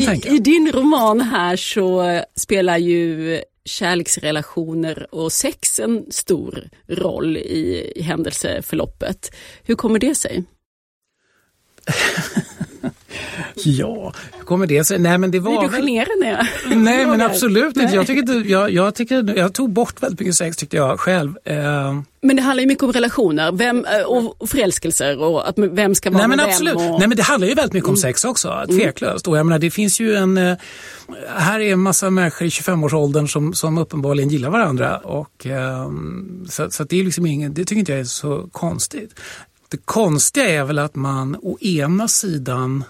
i, 0.00 0.34
i, 0.34 0.38
din 0.38 0.72
roman 0.72 1.20
här 1.20 1.56
så 1.56 2.20
spelar 2.36 2.78
ju 2.78 3.40
kärleksrelationer 3.64 5.14
och 5.14 5.32
sex 5.32 5.80
en 5.80 6.06
stor 6.10 6.68
roll 6.88 7.36
i, 7.36 7.92
i 7.96 8.02
händelseförloppet. 8.02 9.34
Hur 9.62 9.74
kommer 9.74 9.98
det 9.98 10.14
sig? 10.14 10.44
Ja, 13.64 14.12
hur 14.38 14.44
kommer 14.44 14.66
det 14.66 14.84
sig? 14.84 14.98
Nej, 14.98 15.18
men 15.18 15.30
det 15.30 15.40
var... 15.40 15.68
Blir 15.68 15.68
du 15.68 15.76
generad 15.76 16.46
Nej, 16.76 17.06
men 17.06 17.20
absolut 17.20 17.76
inte. 17.76 17.94
Jag, 17.94 18.06
tycker 18.06 18.50
jag, 18.50 18.70
jag, 18.70 18.94
tycker, 18.94 19.38
jag 19.38 19.54
tog 19.54 19.70
bort 19.70 20.02
väldigt 20.02 20.20
mycket 20.20 20.34
sex 20.34 20.56
tyckte 20.56 20.76
jag 20.76 21.00
själv. 21.00 21.38
Eh... 21.44 22.00
Men 22.22 22.36
det 22.36 22.42
handlar 22.42 22.60
ju 22.60 22.66
mycket 22.66 22.84
om 22.84 22.92
relationer 22.92 23.52
vem, 23.52 23.84
eh, 23.84 24.02
och 24.02 24.48
förälskelser 24.48 25.20
och 25.20 25.48
att 25.48 25.58
vem 25.58 25.94
ska 25.94 26.10
vara 26.10 26.18
Nej, 26.18 26.28
med 26.28 26.36
men 26.36 26.46
absolut. 26.46 26.80
vem. 26.80 26.90
Och... 26.90 26.98
Nej, 26.98 27.08
men 27.08 27.16
det 27.16 27.22
handlar 27.22 27.48
ju 27.48 27.54
väldigt 27.54 27.72
mycket 27.72 27.88
om 27.88 27.94
mm. 27.94 28.02
sex 28.02 28.24
också, 28.24 28.48
mm. 28.48 28.78
tveklöst. 28.78 29.28
Och 29.28 29.38
jag 29.38 29.46
menar, 29.46 29.58
det 29.58 29.70
finns 29.70 30.00
ju 30.00 30.14
en... 30.14 30.38
Eh, 30.38 30.56
här 31.36 31.60
är 31.60 31.72
en 31.72 31.80
massa 31.80 32.10
människor 32.10 32.46
i 32.46 32.50
25-årsåldern 32.50 33.28
som, 33.28 33.54
som 33.54 33.78
uppenbarligen 33.78 34.28
gillar 34.28 34.50
varandra. 34.50 34.98
Och, 34.98 35.46
eh, 35.46 35.90
så, 36.48 36.70
så 36.70 36.84
det, 36.84 37.00
är 37.00 37.04
liksom 37.04 37.26
ingen, 37.26 37.54
det 37.54 37.64
tycker 37.64 37.80
inte 37.80 37.92
jag 37.92 38.00
är 38.00 38.04
så 38.04 38.48
konstigt. 38.52 39.20
Det 39.68 39.76
konstiga 39.84 40.48
är 40.48 40.64
väl 40.64 40.78
att 40.78 40.94
man 40.94 41.36
å 41.42 41.58
ena 41.60 42.08
sidan 42.08 42.84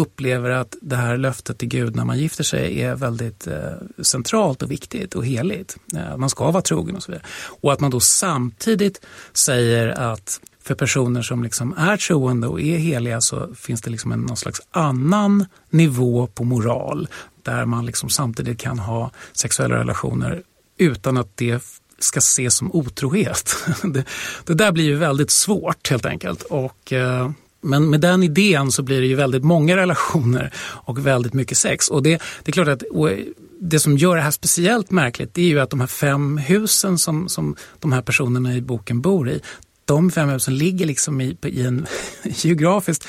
upplever 0.00 0.50
att 0.50 0.76
det 0.80 0.96
här 0.96 1.16
löftet 1.16 1.58
till 1.58 1.68
Gud 1.68 1.96
när 1.96 2.04
man 2.04 2.18
gifter 2.18 2.44
sig 2.44 2.82
är 2.82 2.94
väldigt 2.94 3.46
eh, 3.46 3.72
centralt 4.02 4.62
och 4.62 4.70
viktigt 4.70 5.14
och 5.14 5.26
heligt. 5.26 5.76
Eh, 5.96 6.16
man 6.16 6.30
ska 6.30 6.50
vara 6.50 6.62
trogen 6.62 6.96
och 6.96 7.02
så 7.02 7.12
vidare. 7.12 7.26
Och 7.60 7.72
att 7.72 7.80
man 7.80 7.90
då 7.90 8.00
samtidigt 8.00 9.00
säger 9.32 9.88
att 9.88 10.40
för 10.62 10.74
personer 10.74 11.22
som 11.22 11.42
liksom 11.42 11.74
är 11.78 11.96
troende 11.96 12.46
och 12.46 12.60
är 12.60 12.78
heliga 12.78 13.20
så 13.20 13.54
finns 13.54 13.80
det 13.80 13.90
liksom 13.90 14.12
en, 14.12 14.20
någon 14.20 14.36
slags 14.36 14.60
annan 14.70 15.46
nivå 15.70 16.26
på 16.26 16.44
moral 16.44 17.08
där 17.42 17.64
man 17.64 17.86
liksom 17.86 18.08
samtidigt 18.08 18.58
kan 18.58 18.78
ha 18.78 19.10
sexuella 19.32 19.76
relationer 19.76 20.42
utan 20.78 21.16
att 21.16 21.36
det 21.36 21.62
ska 21.98 22.18
ses 22.18 22.56
som 22.56 22.72
otrohet. 22.72 23.56
Det, 23.82 24.04
det 24.44 24.54
där 24.54 24.72
blir 24.72 24.84
ju 24.84 24.96
väldigt 24.96 25.30
svårt 25.30 25.90
helt 25.90 26.06
enkelt. 26.06 26.42
Och 26.42 26.92
eh, 26.92 27.30
men 27.60 27.90
med 27.90 28.00
den 28.00 28.22
idén 28.22 28.72
så 28.72 28.82
blir 28.82 29.00
det 29.00 29.06
ju 29.06 29.14
väldigt 29.14 29.44
många 29.44 29.76
relationer 29.76 30.52
och 30.58 31.06
väldigt 31.06 31.34
mycket 31.34 31.58
sex. 31.58 31.88
Och 31.88 32.02
det, 32.02 32.22
det 32.42 32.50
är 32.50 32.52
klart 32.52 32.68
att 32.68 32.82
eh, 32.82 33.18
det 33.60 33.80
som 33.80 33.96
gör 33.96 34.16
det 34.16 34.22
här 34.22 34.30
speciellt 34.30 34.90
märkligt 34.90 35.34
det 35.34 35.42
är 35.42 35.46
ju 35.46 35.60
att 35.60 35.70
de 35.70 35.80
här 35.80 35.86
fem 35.86 36.38
husen 36.38 36.98
som, 36.98 37.28
som 37.28 37.56
de 37.78 37.92
här 37.92 38.02
personerna 38.02 38.56
i 38.56 38.60
boken 38.60 39.00
bor 39.00 39.28
i, 39.28 39.40
de 39.84 40.10
fem 40.10 40.28
husen 40.28 40.58
ligger 40.58 40.86
liksom 40.86 41.20
i, 41.20 41.36
i 41.42 41.62
en 41.62 41.86
geografiskt 42.24 43.08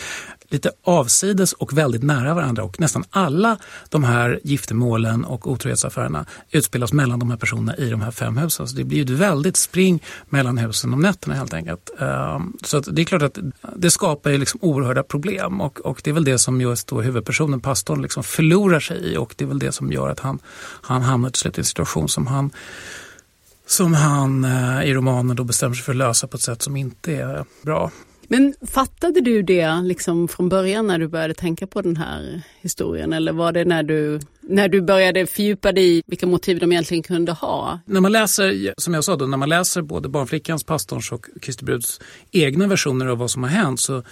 lite 0.51 0.71
avsides 0.83 1.53
och 1.53 1.77
väldigt 1.77 2.03
nära 2.03 2.33
varandra 2.33 2.63
och 2.63 2.79
nästan 2.79 3.03
alla 3.09 3.57
de 3.89 4.03
här 4.03 4.39
giftermålen 4.43 5.25
och 5.25 5.51
otrohetsaffärerna 5.51 6.25
utspelas 6.51 6.93
mellan 6.93 7.19
de 7.19 7.29
här 7.29 7.37
personerna 7.37 7.77
i 7.77 7.89
de 7.89 8.01
här 8.01 8.11
fem 8.11 8.37
husen. 8.37 8.67
Så 8.67 8.75
det 8.75 8.83
blir 8.83 9.03
ett 9.03 9.09
väldigt 9.09 9.57
spring 9.57 10.03
mellan 10.29 10.57
husen 10.57 10.93
om 10.93 10.99
nätterna 10.99 11.35
helt 11.35 11.53
enkelt. 11.53 11.89
Ehm, 11.99 12.53
så 12.63 12.79
det 12.79 13.01
är 13.01 13.05
klart 13.05 13.21
att 13.21 13.37
det 13.75 13.91
skapar 13.91 14.31
liksom 14.31 14.59
oerhörda 14.63 15.03
problem 15.03 15.61
och, 15.61 15.79
och 15.79 16.01
det 16.03 16.09
är 16.09 16.13
väl 16.13 16.23
det 16.23 16.39
som 16.39 16.61
just 16.61 16.87
då 16.87 17.01
huvudpersonen, 17.01 17.59
pastorn, 17.59 18.01
liksom 18.01 18.23
förlorar 18.23 18.79
sig 18.79 19.13
i 19.13 19.17
och 19.17 19.33
det 19.37 19.43
är 19.43 19.47
väl 19.47 19.59
det 19.59 19.71
som 19.71 19.91
gör 19.91 20.09
att 20.09 20.19
han, 20.19 20.39
han 20.81 21.01
hamnar 21.01 21.29
till 21.29 21.39
slut 21.39 21.57
i 21.57 21.61
en 21.61 21.65
situation 21.65 22.09
som 22.09 22.27
han 22.27 22.51
som 23.65 23.93
han 23.93 24.43
eh, 24.43 24.83
i 24.83 24.93
romanen 24.93 25.35
då 25.35 25.43
bestämmer 25.43 25.75
sig 25.75 25.83
för 25.83 25.91
att 25.91 25.97
lösa 25.97 26.27
på 26.27 26.37
ett 26.37 26.43
sätt 26.43 26.61
som 26.61 26.77
inte 26.77 27.13
är 27.15 27.45
bra. 27.61 27.91
Men 28.32 28.54
fattade 28.67 29.22
du 29.22 29.41
det 29.41 29.82
liksom 29.84 30.28
från 30.28 30.50
början 30.50 30.88
när 30.88 31.00
du 31.00 31.08
började 31.08 31.34
tänka 31.34 31.67
på 31.67 31.82
den 31.82 31.98
här 31.98 32.41
historien 32.62 33.13
eller 33.13 33.32
var 33.32 33.52
det 33.52 33.65
när 33.65 33.84
du, 33.84 34.20
när 34.41 34.67
du 34.67 34.82
började 34.82 35.28
fördjupa 35.28 35.72
dig 35.72 35.98
i 35.98 36.04
vilka 36.06 36.28
motiv 36.28 36.60
de 36.60 36.72
egentligen 36.72 37.04
kunde 37.04 37.32
ha? 37.32 37.80
När 37.86 38.02
man 38.02 38.12
läser, 38.12 38.74
som 38.78 38.94
jag 38.94 39.04
sa, 39.04 39.15
då, 39.15 39.26
när 39.26 39.38
man 39.38 39.50
läser 39.50 39.82
både 39.82 40.10
Barnflickans, 40.10 40.63
pastorns 40.63 41.12
och 41.12 41.26
Kristi 41.41 41.65
Bruds 41.65 42.02
egna 42.32 42.67
versioner 42.67 43.06
av 43.06 43.17
vad 43.17 43.32
som 43.32 43.44
har 43.44 43.50
hänt 43.50 43.80
så, 43.80 44.04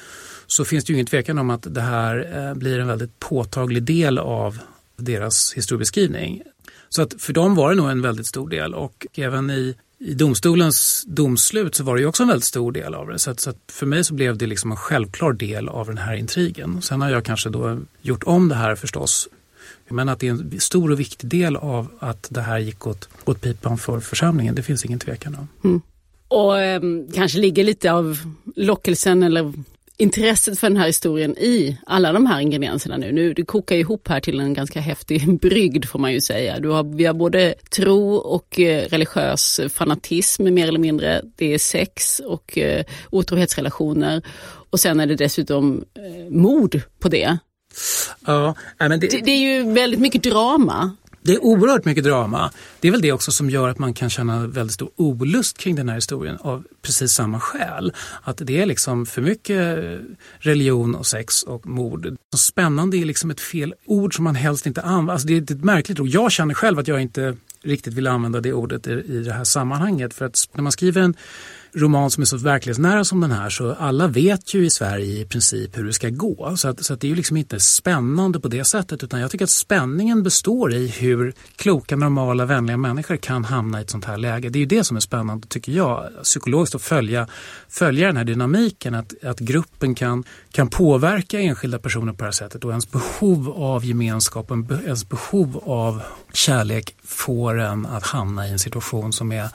så 0.48 0.66
finns 0.66 0.86
det 0.86 0.92
ju 0.92 0.96
ingen 0.96 1.06
tvekan 1.06 1.38
om 1.38 1.50
att 1.50 1.74
det 1.74 1.82
här 1.82 2.48
eh, 2.50 2.56
blir 2.56 2.80
en 2.80 2.88
väldigt 2.88 3.20
påtaglig 3.20 3.84
del 3.84 4.18
av 4.18 4.60
deras 4.98 5.54
historiebeskrivning. 5.54 6.42
Så 6.90 7.02
att 7.02 7.22
för 7.22 7.34
dem 7.34 7.56
var 7.56 7.70
det 7.70 7.76
nog 7.76 7.90
en 7.90 8.02
väldigt 8.02 8.28
stor 8.28 8.50
del 8.50 8.74
och 8.74 9.08
även 9.16 9.50
i 9.50 9.76
i 10.00 10.14
domstolens 10.14 11.04
domslut 11.08 11.76
så 11.76 11.84
var 11.84 11.96
det 11.96 12.02
ju 12.02 12.08
också 12.08 12.24
en 12.24 12.30
väldigt 12.30 12.46
stor 12.46 12.72
del 12.72 12.94
av 12.94 13.08
det. 13.08 13.20
Så, 13.20 13.32
att, 13.32 13.40
så 13.40 13.50
att 13.50 13.58
för 13.72 13.86
mig 13.86 14.04
så 14.04 14.14
blev 14.14 14.38
det 14.38 14.48
liksom 14.48 14.72
en 14.72 14.78
självklar 14.78 15.34
del 15.34 15.70
av 15.70 15.88
den 15.88 15.98
här 15.98 16.16
intrigen. 16.16 16.82
Sen 16.82 17.02
har 17.02 17.10
jag 17.10 17.26
kanske 17.26 17.50
då 17.50 17.80
gjort 18.02 18.24
om 18.24 18.50
det 18.50 18.56
här 18.56 18.76
förstås. 18.76 19.28
Men 19.90 20.10
att 20.10 20.20
det 20.20 20.28
är 20.28 20.32
en 20.32 20.60
stor 20.60 20.92
och 20.92 21.00
viktig 21.00 21.30
del 21.30 21.56
av 21.56 21.88
att 22.00 22.28
det 22.30 22.42
här 22.42 22.60
gick 22.60 22.88
åt, 22.88 23.10
åt 23.26 23.42
pipan 23.42 23.78
för 23.78 24.00
församlingen, 24.00 24.56
det 24.56 24.64
finns 24.64 24.86
ingen 24.86 25.00
tvekan 25.00 25.36
om. 25.36 25.48
Mm. 25.64 25.82
Och 26.28 26.60
eh, 26.60 26.82
kanske 27.14 27.40
ligger 27.40 27.64
lite 27.64 27.92
av 27.92 28.18
lockelsen 28.56 29.24
eller 29.24 29.54
intresset 30.02 30.60
för 30.60 30.70
den 30.70 30.78
här 30.78 30.88
historien 30.88 31.38
i 31.38 31.78
alla 31.86 32.12
de 32.12 32.26
här 32.26 32.40
ingredienserna 32.40 32.98
nu. 32.98 33.12
nu 33.12 33.34
det 33.34 33.46
kokar 33.46 33.76
ihop 33.76 34.08
här 34.08 34.20
till 34.20 34.40
en 34.40 34.54
ganska 34.54 34.80
häftig 34.80 35.40
brygd 35.42 35.86
får 35.86 36.00
man 36.00 36.14
ju 36.14 36.22
säga. 36.22 36.60
Du 36.60 36.70
har, 36.70 36.84
vi 36.84 37.06
har 37.06 37.14
både 37.14 37.54
tro 37.76 38.16
och 38.16 38.60
eh, 38.60 38.88
religiös 38.90 39.60
fanatism 39.70 40.54
mer 40.54 40.68
eller 40.68 40.80
mindre. 40.80 41.22
Det 41.36 41.54
är 41.54 41.58
sex 41.58 42.20
och 42.20 42.58
eh, 42.58 42.84
otrohetsrelationer 43.10 44.22
och 44.70 44.80
sen 44.80 45.00
är 45.00 45.06
det 45.06 45.16
dessutom 45.16 45.86
eh, 45.96 46.30
mord 46.30 46.82
på 47.00 47.10
det. 47.10 47.38
Ja, 48.26 48.56
men 48.78 49.00
det... 49.00 49.08
Det, 49.08 49.22
det 49.26 49.32
är 49.32 49.56
ju 49.56 49.74
väldigt 49.74 50.00
mycket 50.00 50.24
drama. 50.24 50.96
Det 51.30 51.36
är 51.36 51.44
oerhört 51.44 51.86
mycket 51.86 52.04
drama. 52.04 52.52
Det 52.80 52.88
är 52.88 52.92
väl 52.92 53.02
det 53.02 53.12
också 53.12 53.32
som 53.32 53.50
gör 53.50 53.70
att 53.70 53.80
man 53.80 53.94
kan 53.94 54.10
känna 54.10 54.48
väldigt 54.48 54.74
stor 54.74 54.89
olust 54.96 55.58
kring 55.58 55.76
den 55.76 55.89
här 55.89 55.96
historien 55.96 56.38
av 56.42 56.63
precis 56.82 57.12
samma 57.12 57.39
skäl. 57.39 57.94
Att 58.22 58.38
det 58.38 58.62
är 58.62 58.65
liksom 58.65 59.06
för 59.06 59.22
mycket 59.22 59.80
religion 60.39 60.96
och 60.96 61.06
sex 61.06 61.44
och 61.44 61.68
mord. 61.68 62.15
Spännande 62.36 62.98
är 62.98 63.06
liksom 63.06 63.32
ett 63.32 63.39
fel 63.39 63.74
ord 63.86 64.15
som 64.15 64.24
man 64.24 64.36
helst 64.36 64.65
inte 64.65 64.82
använder. 64.82 65.13
Alltså 65.13 65.28
det 65.28 65.38
är 65.38 65.42
ett 65.42 65.63
märkligt 65.63 66.00
ord. 66.00 66.08
Jag 66.08 66.32
känner 66.32 66.54
själv 66.54 66.80
att 66.80 66.88
jag 66.88 67.02
inte 67.02 67.38
riktigt 67.63 67.94
vill 67.94 68.08
använda 68.08 68.42
det 68.42 68.54
ordet 68.54 68.88
i 68.88 69.24
det 69.26 69.34
här 69.34 69.44
sammanhanget. 69.44 70.13
För 70.13 70.26
att 70.26 70.50
när 70.54 70.62
man 70.62 70.72
skriver 70.72 71.02
en 71.02 71.15
roman 71.74 72.12
som 72.12 72.22
är 72.22 72.26
så 72.26 72.38
verklighetsnära 72.38 73.04
som 73.04 73.22
den 73.22 73.32
här 73.32 73.50
så 73.50 73.74
alla 73.74 74.08
vet 74.08 74.54
ju 74.54 74.66
i 74.66 74.70
Sverige 74.70 75.22
i 75.22 75.26
princip 75.26 75.78
hur 75.78 75.84
det 75.84 75.94
ska 75.94 76.10
gå. 76.10 76.58
Så, 76.58 76.68
att, 76.68 76.86
så 76.86 76.94
att 76.94 77.02
det 77.02 77.08
är 77.08 77.10
ju 77.10 77.16
liksom 77.16 77.38
inte 77.38 77.60
spännande 77.60 78.40
på 78.40 78.48
det 78.48 78.64
sättet 78.66 79.04
utan 79.04 79.20
jag 79.20 79.32
tycker 79.32 79.46
att 79.46 79.50
spänningen 79.50 80.24
består 80.24 80.74
i 80.74 80.88
hur 80.88 81.34
kloka, 81.56 81.96
normala, 81.96 82.46
vänliga 82.46 82.78
människor 82.78 83.18
kan 83.18 83.46
hamna 83.46 83.80
i 83.80 83.82
ett 83.82 83.90
sånt 83.90 84.06
här 84.06 84.18
läge. 84.18 84.50
Det 84.50 84.58
är 84.58 84.62
ju 84.62 84.66
det 84.66 84.84
som 84.84 84.98
är 84.98 85.02
spännande 85.02 85.48
tycker 85.48 85.72
jag, 85.72 86.10
psykologiskt 86.24 86.76
att 86.76 86.82
följa, 86.82 87.28
följa 87.70 88.08
den 88.08 88.18
här 88.18 88.24
dynamiken, 88.24 88.96
att, 88.96 89.24
att 89.24 89.40
gruppen 89.40 89.96
kan, 89.96 90.24
kan 90.52 90.70
påverka 90.70 91.40
enskilda 91.40 91.80
personer 91.80 92.14
på 92.14 92.18
det 92.18 92.26
här 92.26 92.32
sättet 92.32 92.66
och 92.66 92.72
ens 92.72 92.92
behov 92.92 93.50
av 93.50 93.86
gemenskap, 93.86 94.52
ens 94.52 95.10
behov 95.10 95.64
av 95.66 96.02
kärlek 96.34 96.96
får 97.04 97.60
en 97.60 97.86
att 97.86 98.04
hamna 98.04 98.48
i 98.48 98.52
en 98.52 98.60
situation 98.60 99.14
som 99.14 99.32
är, 99.32 99.50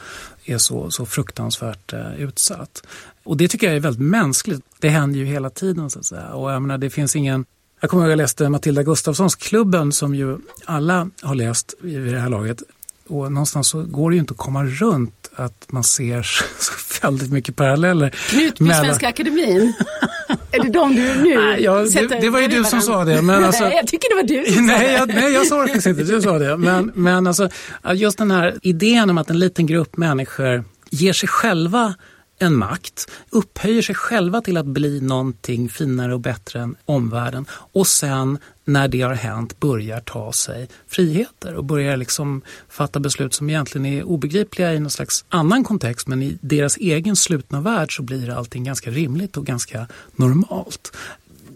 är 0.45 0.59
så, 0.59 0.91
så 0.91 1.07
fruktansvärt 1.07 1.93
eh, 1.93 2.15
utsatt. 2.15 2.87
Och 3.25 3.37
det 3.37 3.49
tycker 3.49 3.67
jag 3.67 3.77
är 3.77 3.81
väldigt 3.81 4.03
mänskligt. 4.03 4.63
Det 4.79 4.89
händer 4.89 5.19
ju 5.19 5.25
hela 5.25 5.51
tiden 5.51 5.91
så 5.91 5.99
att 5.99 6.05
säga. 6.05 6.29
Och 6.29 6.53
jag 6.53 6.63
menar, 6.63 6.79
det 6.79 6.91
finns 6.91 7.17
ingen 7.17 7.45
jag 7.81 7.91
kommer 7.91 8.03
ihåg 8.05 8.09
att 8.09 8.13
jag 8.13 8.25
läste 8.25 8.49
Matilda 8.49 8.83
Gustafssons 8.83 9.35
Klubben 9.35 9.93
som 9.93 10.15
ju 10.15 10.39
alla 10.65 11.11
har 11.23 11.35
läst 11.35 11.75
vid 11.81 12.13
det 12.15 12.21
här 12.21 12.29
laget. 12.29 12.63
Och 13.09 13.33
någonstans 13.33 13.69
så 13.69 13.83
går 13.83 14.11
det 14.11 14.15
ju 14.15 14.21
inte 14.21 14.33
att 14.33 14.39
komma 14.39 14.65
runt 14.65 15.31
att 15.35 15.73
man 15.73 15.85
ser 15.85 16.23
så 16.59 16.73
väldigt 17.11 17.33
mycket 17.33 17.57
paralleller. 17.57 18.11
Knutby 18.11 18.65
mellan... 18.65 18.85
Svenska 18.85 19.09
Akademin. 19.09 19.75
är 20.53 20.63
det 20.63 20.71
de 20.71 20.95
du 20.95 21.03
nu 21.03 21.35
nej, 21.35 21.63
jag, 21.63 21.93
det, 21.93 22.21
det, 22.21 22.31
var 22.31 22.41
ju 22.41 22.49
du 22.49 22.65
som 22.65 22.81
sa 22.81 23.05
det. 23.05 23.23
Men 23.23 23.45
alltså, 23.45 23.65
jag 23.65 23.87
tycker 23.87 24.09
det 24.09 24.15
var 24.15 24.45
du 24.45 24.53
som 24.53 24.67
nej, 24.67 24.99
sa 24.99 25.07
det. 25.07 25.13
Jag, 25.13 25.23
nej, 25.23 25.33
jag 25.33 25.47
sa 25.47 25.63
det 25.63 25.69
faktiskt 25.69 25.87
inte. 25.87 26.03
Du 26.03 26.23
sa 26.23 26.39
det. 26.39 26.57
Men, 26.57 26.93
men 26.95 27.27
alltså, 27.27 27.49
just 27.95 28.19
den 28.19 28.31
här 28.31 28.59
idén 28.63 29.11
om 29.11 29.19
att 29.19 29.31
en 29.31 29.39
liten 29.39 29.67
grupp 29.67 29.97
människor 29.97 30.65
ger 30.91 31.13
sig 31.13 31.29
själva 31.29 31.95
en 32.39 32.55
makt, 32.55 33.11
upphöjer 33.31 33.83
sig 33.83 33.95
själva 33.95 34.41
till 34.41 34.57
att 34.57 34.67
bli 34.67 35.01
någonting 35.01 35.69
finare 35.69 36.15
och 36.15 36.21
bättre 36.21 36.61
än 36.61 36.77
omvärlden 36.85 37.47
och 37.51 37.87
sen 37.87 38.39
när 38.65 38.89
det 38.89 39.01
har 39.01 39.15
hänt 39.15 39.61
börjar 39.61 40.01
ta 40.01 40.33
sig 40.33 40.69
friheter 40.87 41.55
och 41.55 41.65
börjar 41.65 41.97
liksom 41.97 42.43
fatta 42.69 43.01
beslut 43.01 43.35
som 43.35 43.51
egentligen 43.51 43.87
är 43.87 44.03
obegripliga 44.03 44.75
i 44.75 44.81
någon 44.81 44.91
slags 44.91 45.25
annan 45.29 45.65
kontext 45.65 46.07
men 46.07 46.23
i 46.23 46.39
deras 46.41 46.77
egen 46.77 47.17
slutna 47.17 47.61
värld 47.61 47.97
så 47.97 48.03
blir 48.03 48.31
allting 48.31 48.65
ganska 48.65 48.91
rimligt 48.91 49.37
och 49.37 49.47
ganska 49.47 49.87
normalt. 50.17 50.97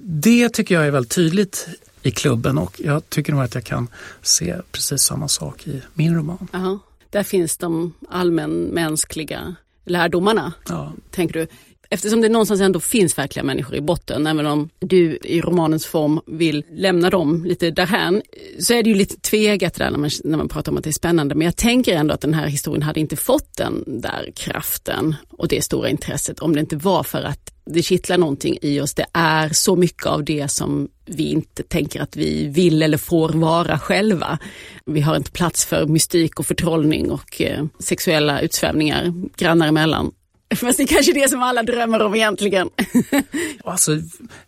Det 0.03 0.49
tycker 0.49 0.75
jag 0.75 0.87
är 0.87 0.91
väldigt 0.91 1.15
tydligt 1.15 1.69
i 2.03 2.11
klubben 2.11 2.59
och 2.59 2.81
jag 2.85 3.11
tycker 3.11 3.33
nog 3.33 3.43
att 3.43 3.55
jag 3.55 3.65
kan 3.65 3.89
se 4.23 4.57
precis 4.73 5.03
samma 5.03 5.29
sak 5.29 5.67
i 5.67 5.83
min 5.95 6.17
roman. 6.17 6.49
Aha. 6.53 6.79
Där 7.11 7.23
finns 7.23 7.57
de 7.57 7.95
allmänmänskliga 8.09 9.55
lärdomarna, 9.85 10.53
ja. 10.69 10.93
tänker 11.11 11.41
du? 11.41 11.47
Eftersom 11.91 12.21
det 12.21 12.29
någonstans 12.29 12.61
ändå 12.61 12.81
finns 12.81 13.19
verkliga 13.19 13.45
människor 13.45 13.77
i 13.77 13.81
botten, 13.81 14.27
även 14.27 14.47
om 14.47 14.69
du 14.79 15.19
i 15.25 15.41
romanens 15.41 15.87
form 15.87 16.21
vill 16.27 16.65
lämna 16.71 17.11
dem 17.11 17.45
lite 17.45 17.71
därhän, 17.71 18.23
så 18.59 18.75
är 18.75 18.83
det 18.83 18.91
ju 18.91 18.97
lite 18.97 19.21
tvegat 19.21 19.75
där 19.75 19.91
när 19.91 19.99
man, 19.99 20.11
när 20.25 20.39
man 20.39 20.49
pratar 20.49 20.73
om 20.73 20.79
att 20.79 20.85
det 20.85 20.91
är 20.91 20.93
spännande. 20.93 21.35
Men 21.35 21.45
jag 21.45 21.57
tänker 21.57 21.97
ändå 21.97 22.15
att 22.15 22.21
den 22.21 22.35
här 22.35 22.47
historien 22.47 22.83
hade 22.83 23.01
inte 23.01 23.17
fått 23.17 23.57
den 23.57 24.01
där 24.01 24.33
kraften 24.37 25.15
och 25.31 25.49
det 25.49 25.63
stora 25.63 25.89
intresset 25.89 26.39
om 26.39 26.55
det 26.55 26.61
inte 26.61 26.77
var 26.77 27.03
för 27.03 27.23
att 27.23 27.53
det 27.71 27.83
kittlar 27.83 28.19
någonting 28.19 28.59
i 28.63 28.81
oss. 28.81 28.95
Det 28.95 29.07
är 29.13 29.49
så 29.49 29.77
mycket 29.77 30.07
av 30.07 30.25
det 30.25 30.51
som 30.51 30.89
vi 31.07 31.31
inte 31.31 31.63
tänker 31.63 32.01
att 32.01 32.17
vi 32.17 32.47
vill 32.47 32.83
eller 32.83 32.99
får 32.99 33.29
vara 33.29 33.79
själva. 33.79 34.39
Vi 34.87 35.01
har 35.01 35.17
inte 35.17 35.31
plats 35.31 35.65
för 35.65 35.87
mystik 35.87 36.41
och 36.41 36.47
förtrollning 36.47 37.11
och 37.11 37.43
eh, 37.43 37.65
sexuella 37.79 38.41
utsvävningar 38.41 39.13
grannar 39.37 39.69
emellan. 39.69 40.13
Fast 40.57 40.77
det 40.77 40.83
är 40.83 40.87
kanske 40.87 41.13
det 41.13 41.29
som 41.29 41.43
alla 41.43 41.63
drömmer 41.63 42.03
om 42.03 42.15
egentligen. 42.15 42.71
alltså, 43.65 43.93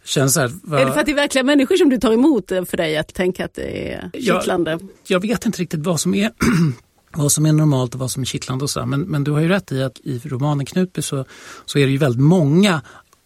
känns 0.05 0.37
här, 0.37 0.53
vad... 0.63 0.81
Är 0.81 0.87
det 0.87 0.93
för 0.93 1.01
att 1.01 1.07
det 1.07 1.13
är 1.13 1.17
verkliga 1.17 1.45
människor 1.45 1.77
som 1.77 1.89
du 1.89 1.99
tar 1.99 2.13
emot 2.13 2.49
för 2.49 2.77
dig 2.77 2.97
att 2.97 3.15
tänka 3.15 3.45
att 3.45 3.55
det 3.55 3.93
är 3.93 4.11
kittlande? 4.15 4.71
Jag, 4.71 4.81
jag 5.07 5.21
vet 5.21 5.47
inte 5.47 5.63
riktigt 5.63 5.81
vad 5.81 6.01
som 6.01 6.15
är 6.15 6.31
vad 7.13 7.33
som 7.33 7.47
är 7.47 7.53
normalt 7.53 7.95
och 7.95 8.01
vad 8.01 8.11
som 8.11 8.23
är 8.23 8.27
kittlande 8.27 8.65
och 8.65 8.71
så. 8.71 8.87
Men, 8.87 9.01
men 9.01 9.25
du 9.25 9.31
har 9.31 9.41
ju 9.41 9.49
rätt 9.49 9.73
i 9.73 9.83
att 9.83 10.01
i 10.01 10.21
romanen 10.25 10.67
Knutby 10.67 11.03
så, 11.03 11.25
så 11.65 11.79
är 11.79 11.87
det 11.87 11.93
ju 11.93 11.99
väldigt 11.99 12.23
många 12.23 12.83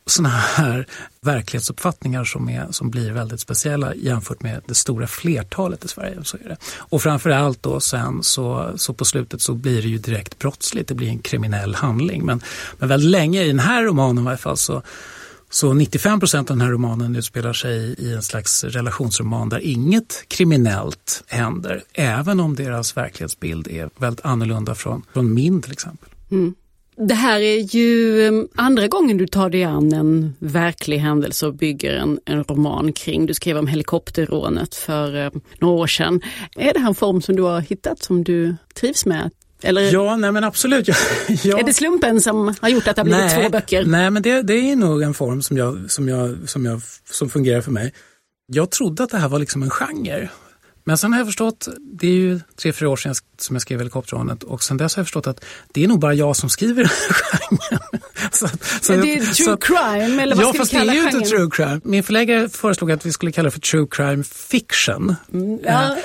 sådana 0.07 0.35
här 0.35 0.87
verklighetsuppfattningar 1.21 2.25
som, 2.25 2.49
är, 2.49 2.67
som 2.71 2.91
blir 2.91 3.13
väldigt 3.13 3.41
speciella 3.41 3.95
jämfört 3.95 4.43
med 4.43 4.63
det 4.67 4.75
stora 4.75 5.07
flertalet 5.07 5.85
i 5.85 5.89
Sverige. 5.89 6.25
Så 6.25 6.37
är 6.37 6.49
det. 6.49 6.57
Och 6.79 7.03
framförallt 7.03 7.63
då 7.63 7.81
sen 7.81 8.23
så, 8.23 8.73
så 8.77 8.95
på 8.95 9.05
slutet 9.05 9.41
så 9.41 9.55
blir 9.55 9.83
det 9.83 9.89
ju 9.89 9.99
direkt 9.99 10.39
brottsligt, 10.39 10.89
det 10.89 10.95
blir 10.95 11.09
en 11.09 11.19
kriminell 11.19 11.75
handling. 11.75 12.25
Men, 12.25 12.41
men 12.79 12.89
väldigt 12.89 13.11
länge 13.11 13.43
i 13.43 13.47
den 13.47 13.59
här 13.59 13.83
romanen 13.83 14.23
i 14.23 14.25
varje 14.25 14.39
fall 14.39 14.57
så, 14.57 14.83
så 15.51 15.73
95 15.73 16.21
procent 16.21 16.51
av 16.51 16.57
den 16.57 16.67
här 16.67 16.73
romanen 16.73 17.17
utspelar 17.17 17.53
sig 17.53 17.95
i 17.99 18.15
en 18.15 18.23
slags 18.23 18.65
relationsroman 18.65 19.49
där 19.49 19.59
inget 19.59 20.25
kriminellt 20.29 21.25
händer, 21.27 21.83
även 21.93 22.41
om 22.41 22.55
deras 22.55 22.97
verklighetsbild 22.97 23.69
är 23.69 23.91
väldigt 23.99 24.25
annorlunda 24.25 24.75
från, 24.75 25.03
från 25.13 25.35
min 25.35 25.63
till 25.63 25.73
exempel. 25.73 26.09
Mm. 26.31 26.55
Det 26.97 27.15
här 27.15 27.41
är 27.41 27.77
ju 27.77 28.21
um, 28.29 28.49
andra 28.55 28.89
gången 28.89 29.17
du 29.17 29.27
tar 29.27 29.51
dig 29.51 29.65
an 29.65 29.93
en 29.93 30.35
verklig 30.39 30.99
händelse 30.99 31.47
och 31.47 31.55
bygger 31.55 31.95
en, 31.95 32.21
en 32.25 32.45
roman 32.45 32.93
kring. 32.93 33.27
Du 33.27 33.35
skrev 33.35 33.57
om 33.57 33.67
helikopterrånet 33.67 34.75
för 34.75 35.17
um, 35.17 35.41
några 35.59 35.75
år 35.75 35.87
sedan. 35.87 36.21
Är 36.57 36.73
det 36.73 36.81
här 36.81 36.89
en 36.89 36.95
form 36.95 37.23
som 37.23 37.37
du 37.37 37.43
har 37.43 37.61
hittat 37.61 38.03
som 38.03 38.25
du 38.25 38.57
trivs 38.75 39.07
med? 39.07 39.31
Eller, 39.63 39.93
ja, 39.93 40.17
nej 40.17 40.33
men 40.33 40.45
absolut. 40.45 40.89
Ja, 40.89 40.95
ja. 41.45 41.59
Är 41.59 41.63
det 41.63 41.75
slumpen 41.75 42.21
som 42.21 42.55
har 42.61 42.69
gjort 42.69 42.89
att 42.89 42.97
det 42.97 43.03
har 43.03 43.05
blivit 43.05 43.25
nej, 43.25 43.43
två 43.43 43.51
böcker? 43.51 43.85
Nej, 43.85 44.11
men 44.11 44.23
det, 44.23 44.43
det, 44.43 44.55
är 44.55 44.77
nog 44.77 45.03
en 45.03 45.15
form 45.15 45.43
som, 45.43 45.57
jag, 45.57 45.91
som, 45.91 46.09
jag, 46.09 46.37
som, 46.47 46.65
jag, 46.65 46.81
som 47.11 47.29
fungerar 47.29 47.61
för 47.61 47.71
mig. 47.71 47.93
Jag 48.47 48.71
trodde 48.71 49.03
att 49.05 49.11
det 49.11 49.19
här 49.19 49.29
var 49.29 49.39
liksom 49.39 49.63
en 49.63 49.71
genre 49.71 50.29
men 50.87 50.99
sen 50.99 51.13
har 51.13 51.21
jag 51.21 51.27
förstått, 51.27 51.69
det 51.81 52.07
är 52.07 52.13
ju 52.13 52.41
tre, 52.57 52.73
fyra 52.73 52.89
år 52.89 52.97
sedan 52.97 53.15
som 53.39 53.57
jag 53.57 53.63
skrev 53.63 53.79
Helikopterrånet 53.79 54.43
och 54.43 54.63
sen 54.63 54.77
dess 54.77 54.97
har 54.97 55.01
jag 55.01 55.07
förstått 55.07 55.27
att 55.27 55.45
det 55.73 55.85
är 55.85 55.89
nog 55.89 55.99
bara 55.99 56.15
jag 56.15 56.37
som 56.37 56.51
skriver 56.51 56.83
den 56.83 56.91
här 57.09 57.15
genren. 57.15 58.03
så, 58.31 58.49
så 58.81 58.93
ja, 58.93 58.97
det 58.97 59.15
är 59.15 59.21
true 59.21 59.35
så, 59.35 59.57
crime 59.57 60.23
eller 60.23 60.37
vad 60.37 60.45
ja, 60.45 60.49
ska 60.49 60.59
fast 60.59 60.73
vi 60.73 60.77
kalla 60.77 60.93
det 60.93 60.99
är 60.99 61.03
ju 61.03 61.19
inte 61.19 61.31
true 61.31 61.51
crime. 61.53 61.81
Min 61.85 62.03
förläggare 62.03 62.49
föreslog 62.49 62.93
att 62.93 63.07
vi 63.07 63.13
skulle 63.13 63.33
kalla 63.33 63.47
det 63.47 63.51
för 63.51 63.61
true 63.61 63.87
crime 63.91 64.25
fiction. 64.25 65.17
Mm, 65.33 65.59
ja. 65.65 65.97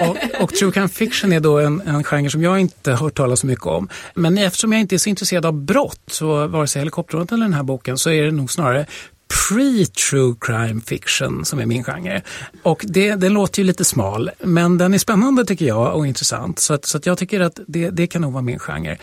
ja 0.00 0.08
och, 0.08 0.42
och, 0.42 0.54
true 0.54 0.72
crime 0.72 0.88
fiction 0.88 1.32
är 1.32 1.40
då 1.40 1.58
en, 1.58 1.80
en 1.80 2.04
genre 2.04 2.30
som 2.30 2.42
jag 2.42 2.60
inte 2.60 2.90
har 2.90 2.98
hört 2.98 3.14
talas 3.14 3.40
så 3.40 3.46
mycket 3.46 3.66
om. 3.66 3.88
Men 4.14 4.38
eftersom 4.38 4.72
jag 4.72 4.80
inte 4.80 4.96
är 4.96 4.98
så 4.98 5.08
intresserad 5.08 5.46
av 5.46 5.52
brott, 5.52 6.02
så 6.06 6.46
vare 6.46 6.66
sig 6.66 6.80
Helikopterrånet 6.80 7.32
eller 7.32 7.44
den 7.44 7.54
här 7.54 7.62
boken, 7.62 7.98
så 7.98 8.10
är 8.10 8.22
det 8.22 8.30
nog 8.30 8.50
snarare 8.50 8.86
pre-true 9.28 10.36
crime 10.40 10.80
fiction 10.80 11.44
som 11.44 11.58
är 11.58 11.66
min 11.66 11.84
genre. 11.84 12.22
Och 12.62 12.84
det, 12.88 13.14
det 13.14 13.28
låter 13.28 13.62
ju 13.62 13.66
lite 13.66 13.84
smal, 13.84 14.30
men 14.38 14.78
den 14.78 14.94
är 14.94 14.98
spännande 14.98 15.44
tycker 15.44 15.66
jag 15.66 15.96
och 15.96 16.06
intressant. 16.06 16.58
Så, 16.58 16.74
att, 16.74 16.84
så 16.84 16.96
att 16.96 17.06
jag 17.06 17.18
tycker 17.18 17.40
att 17.40 17.60
det, 17.66 17.90
det 17.90 18.06
kan 18.06 18.22
nog 18.22 18.32
vara 18.32 18.42
min 18.42 18.58
genre. 18.58 18.98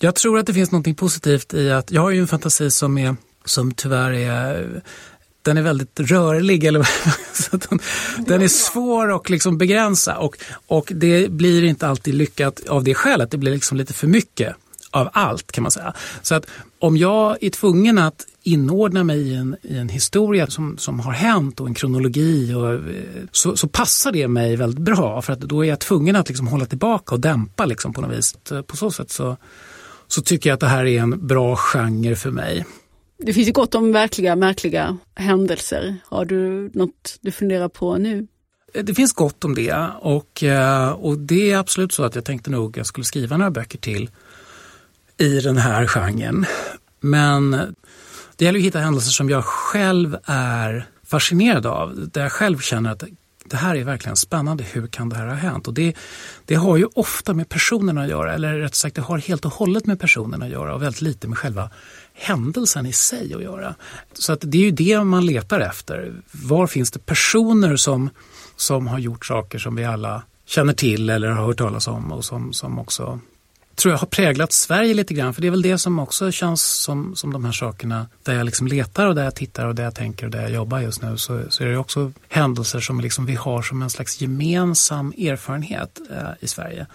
Jag 0.00 0.14
tror 0.14 0.38
att 0.38 0.46
det 0.46 0.54
finns 0.54 0.70
något 0.70 0.96
positivt 0.96 1.54
i 1.54 1.70
att 1.70 1.90
jag 1.90 2.02
har 2.02 2.10
ju 2.10 2.20
en 2.20 2.26
fantasi 2.26 2.70
som, 2.70 2.98
är, 2.98 3.16
som 3.44 3.72
tyvärr 3.72 4.12
är 4.12 4.82
den 5.42 5.56
är 5.56 5.62
väldigt 5.62 6.00
rörlig. 6.00 6.64
Eller, 6.64 6.88
så 7.32 7.56
den, 7.56 7.78
den, 8.26 8.42
är 8.42 8.48
svår 8.48 9.16
att 9.16 9.28
liksom 9.28 9.58
begränsa 9.58 10.16
och, 10.16 10.38
och 10.66 10.92
det 10.94 11.30
blir 11.30 11.64
inte 11.64 11.88
alltid 11.88 12.14
lyckat 12.14 12.68
av 12.68 12.84
det 12.84 12.94
skälet. 12.94 13.30
Det 13.30 13.38
blir 13.38 13.52
liksom 13.52 13.76
lite 13.76 13.92
för 13.92 14.06
mycket 14.06 14.56
av 15.00 15.08
allt 15.12 15.52
kan 15.52 15.62
man 15.62 15.70
säga. 15.70 15.92
Så 16.22 16.34
att 16.34 16.46
om 16.78 16.96
jag 16.96 17.36
är 17.40 17.50
tvungen 17.50 17.98
att 17.98 18.26
inordna 18.42 19.04
mig 19.04 19.18
i 19.18 19.34
en, 19.34 19.56
i 19.62 19.76
en 19.76 19.88
historia 19.88 20.46
som, 20.46 20.78
som 20.78 21.00
har 21.00 21.12
hänt 21.12 21.60
och 21.60 21.66
en 21.66 21.74
kronologi 21.74 22.54
och, 22.54 22.74
eh, 22.74 22.80
så, 23.32 23.56
så 23.56 23.68
passar 23.68 24.12
det 24.12 24.28
mig 24.28 24.56
väldigt 24.56 24.80
bra 24.80 25.22
för 25.22 25.32
att 25.32 25.40
då 25.40 25.64
är 25.64 25.68
jag 25.68 25.80
tvungen 25.80 26.16
att 26.16 26.28
liksom 26.28 26.46
hålla 26.46 26.66
tillbaka 26.66 27.14
och 27.14 27.20
dämpa 27.20 27.64
liksom 27.66 27.92
på 27.92 28.00
något 28.00 28.18
vis. 28.18 28.36
På 28.66 28.76
så 28.76 28.90
sätt 28.90 29.10
så, 29.10 29.36
så 30.08 30.22
tycker 30.22 30.50
jag 30.50 30.54
att 30.54 30.60
det 30.60 30.66
här 30.66 30.84
är 30.84 31.00
en 31.00 31.26
bra 31.26 31.56
genre 31.56 32.16
för 32.16 32.30
mig. 32.30 32.64
Det 33.18 33.32
finns 33.32 33.48
ju 33.48 33.52
gott 33.52 33.74
om 33.74 33.92
verkliga 33.92 34.36
märkliga 34.36 34.98
händelser. 35.14 35.96
Har 36.04 36.24
du 36.24 36.70
något 36.74 37.18
du 37.20 37.32
funderar 37.32 37.68
på 37.68 37.96
nu? 37.98 38.26
Det 38.82 38.94
finns 38.94 39.12
gott 39.12 39.44
om 39.44 39.54
det 39.54 39.90
och, 40.00 40.42
eh, 40.42 40.90
och 40.90 41.18
det 41.18 41.50
är 41.50 41.58
absolut 41.58 41.92
så 41.92 42.04
att 42.04 42.14
jag 42.14 42.24
tänkte 42.24 42.50
nog 42.50 42.78
jag 42.78 42.86
skulle 42.86 43.04
skriva 43.04 43.36
några 43.36 43.50
böcker 43.50 43.78
till 43.78 44.10
i 45.18 45.40
den 45.40 45.56
här 45.56 45.86
genren. 45.86 46.46
Men 47.00 47.50
det 48.36 48.44
gäller 48.44 48.58
att 48.58 48.64
hitta 48.64 48.78
händelser 48.78 49.10
som 49.10 49.30
jag 49.30 49.44
själv 49.44 50.16
är 50.24 50.86
fascinerad 51.06 51.66
av. 51.66 52.08
Där 52.12 52.22
jag 52.22 52.32
själv 52.32 52.58
känner 52.58 52.92
att 52.92 53.04
det 53.44 53.56
här 53.56 53.74
är 53.74 53.84
verkligen 53.84 54.16
spännande. 54.16 54.64
Hur 54.64 54.86
kan 54.86 55.08
det 55.08 55.16
här 55.16 55.26
ha 55.26 55.34
hänt? 55.34 55.68
Och 55.68 55.74
det, 55.74 55.94
det 56.44 56.54
har 56.54 56.76
ju 56.76 56.86
ofta 56.94 57.34
med 57.34 57.48
personerna 57.48 58.02
att 58.02 58.08
göra, 58.08 58.34
eller 58.34 58.58
rätt 58.58 58.74
sagt 58.74 58.96
det 58.96 59.02
har 59.02 59.18
helt 59.18 59.44
och 59.44 59.52
hållet 59.52 59.86
med 59.86 60.00
personerna 60.00 60.44
att 60.44 60.50
göra 60.50 60.74
och 60.74 60.82
väldigt 60.82 61.00
lite 61.00 61.28
med 61.28 61.38
själva 61.38 61.70
händelsen 62.14 62.86
i 62.86 62.92
sig 62.92 63.34
att 63.34 63.42
göra. 63.42 63.74
Så 64.12 64.32
att 64.32 64.40
det 64.42 64.58
är 64.58 64.62
ju 64.62 64.70
det 64.70 65.04
man 65.04 65.26
letar 65.26 65.60
efter. 65.60 66.14
Var 66.32 66.66
finns 66.66 66.90
det 66.90 66.98
personer 66.98 67.76
som, 67.76 68.10
som 68.56 68.86
har 68.86 68.98
gjort 68.98 69.26
saker 69.26 69.58
som 69.58 69.76
vi 69.76 69.84
alla 69.84 70.22
känner 70.46 70.72
till 70.72 71.10
eller 71.10 71.28
har 71.28 71.46
hört 71.46 71.58
talas 71.58 71.88
om 71.88 72.12
och 72.12 72.24
som, 72.24 72.52
som 72.52 72.78
också 72.78 73.20
tror 73.76 73.92
jag 73.92 73.98
har 73.98 74.06
präglat 74.06 74.52
Sverige 74.52 74.94
lite 74.94 75.14
grann. 75.14 75.34
För 75.34 75.42
det 75.42 75.48
är 75.48 75.50
väl 75.50 75.62
det 75.62 75.78
som 75.78 75.98
också 75.98 76.30
känns 76.30 76.64
som, 76.64 77.16
som 77.16 77.32
de 77.32 77.44
här 77.44 77.52
sakerna 77.52 78.06
där 78.22 78.34
jag 78.34 78.44
liksom 78.44 78.66
letar 78.66 79.06
och 79.06 79.14
där 79.14 79.24
jag 79.24 79.34
tittar 79.34 79.66
och 79.66 79.74
där 79.74 79.84
jag 79.84 79.94
tänker 79.94 80.26
och 80.26 80.32
där 80.32 80.42
jag 80.42 80.50
jobbar 80.50 80.80
just 80.80 81.02
nu. 81.02 81.16
Så, 81.16 81.40
så 81.48 81.62
är 81.62 81.68
det 81.68 81.76
också 81.76 82.12
händelser 82.28 82.80
som 82.80 83.00
liksom 83.00 83.26
vi 83.26 83.34
har 83.34 83.62
som 83.62 83.82
en 83.82 83.90
slags 83.90 84.20
gemensam 84.20 85.12
erfarenhet 85.18 86.00
eh, 86.10 86.28
i 86.40 86.48
Sverige. 86.48 86.86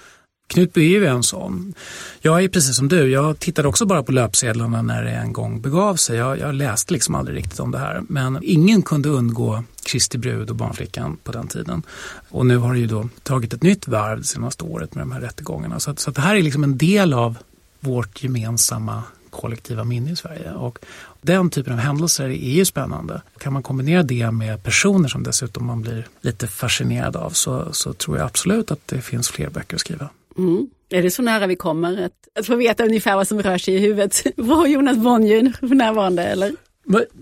Knutby 0.52 0.96
är 0.96 1.00
ju 1.00 1.06
en 1.06 1.24
sån. 1.24 1.74
Jag 2.22 2.44
är 2.44 2.48
precis 2.48 2.76
som 2.76 2.88
du, 2.88 3.10
jag 3.10 3.40
tittade 3.40 3.68
också 3.68 3.86
bara 3.86 4.04
på 4.04 4.12
löpsedlarna 4.12 4.82
när 4.82 5.04
det 5.04 5.12
en 5.12 5.34
gång 5.34 5.62
begav 5.62 5.96
sig. 5.96 6.18
Jag, 6.18 6.40
jag 6.40 6.56
läste 6.56 6.94
liksom 6.94 7.16
aldrig 7.16 7.38
riktigt 7.38 7.60
om 7.60 7.72
det 7.72 7.78
här. 7.78 8.04
Men 8.08 8.40
ingen 8.44 8.82
kunde 8.82 9.10
undgå 9.10 9.64
Kristi 9.84 10.18
brud 10.18 10.50
och 10.50 10.56
barnflickan 10.56 11.18
på 11.24 11.32
den 11.32 11.48
tiden. 11.48 11.84
Och 12.30 12.46
nu 12.46 12.58
har 12.58 12.74
det 12.74 12.80
ju 12.80 12.88
då 12.88 13.10
tagit 13.24 13.54
ett 13.54 13.64
nytt 13.64 13.88
varv 13.88 14.18
det 14.18 14.24
senaste 14.24 14.64
året 14.64 14.96
med 14.96 15.02
de 15.02 15.12
här 15.12 15.22
rättegångarna. 15.22 15.80
Så, 15.80 15.92
att, 15.92 16.00
så 16.00 16.10
att 16.10 16.16
det 16.16 16.22
här 16.22 16.36
är 16.36 16.42
liksom 16.42 16.64
en 16.64 16.78
del 16.78 17.14
av 17.14 17.38
vårt 17.80 18.24
gemensamma 18.24 19.04
kollektiva 19.30 19.84
minne 19.84 20.12
i 20.12 20.16
Sverige. 20.16 20.52
Och 20.52 20.80
den 21.22 21.50
typen 21.50 21.74
av 21.74 21.80
händelser 21.80 22.26
är 22.26 22.52
ju 22.52 22.66
spännande. 22.66 23.22
Kan 23.38 23.54
man 23.54 23.64
kombinera 23.64 24.04
det 24.04 24.32
med 24.32 24.64
personer 24.64 25.10
som 25.10 25.24
dessutom 25.24 25.66
man 25.66 25.82
blir 25.82 26.08
lite 26.22 26.48
fascinerad 26.48 27.16
av 27.16 27.30
så, 27.30 27.74
så 27.74 27.94
tror 27.94 28.18
jag 28.18 28.26
absolut 28.26 28.72
att 28.72 28.88
det 28.88 29.02
finns 29.02 29.30
fler 29.30 29.50
böcker 29.50 29.76
att 29.76 29.82
skriva. 29.82 30.10
Mm. 30.38 30.68
Är 30.90 31.04
det 31.04 31.12
så 31.12 31.22
nära 31.22 31.48
vi 31.48 31.56
kommer 31.56 32.06
att, 32.06 32.40
att 32.40 32.46
få 32.46 32.56
veta 32.56 32.86
ungefär 32.86 33.16
vad 33.16 33.28
som 33.28 33.42
rör 33.42 33.58
sig 33.58 33.74
i 33.74 33.80
huvudet 33.80 34.24
på 34.36 34.68
Jonas 34.68 34.98
Bonnier 34.98 35.54
för 35.60 35.76
närvarande? 35.76 36.24
Eller? 36.24 36.52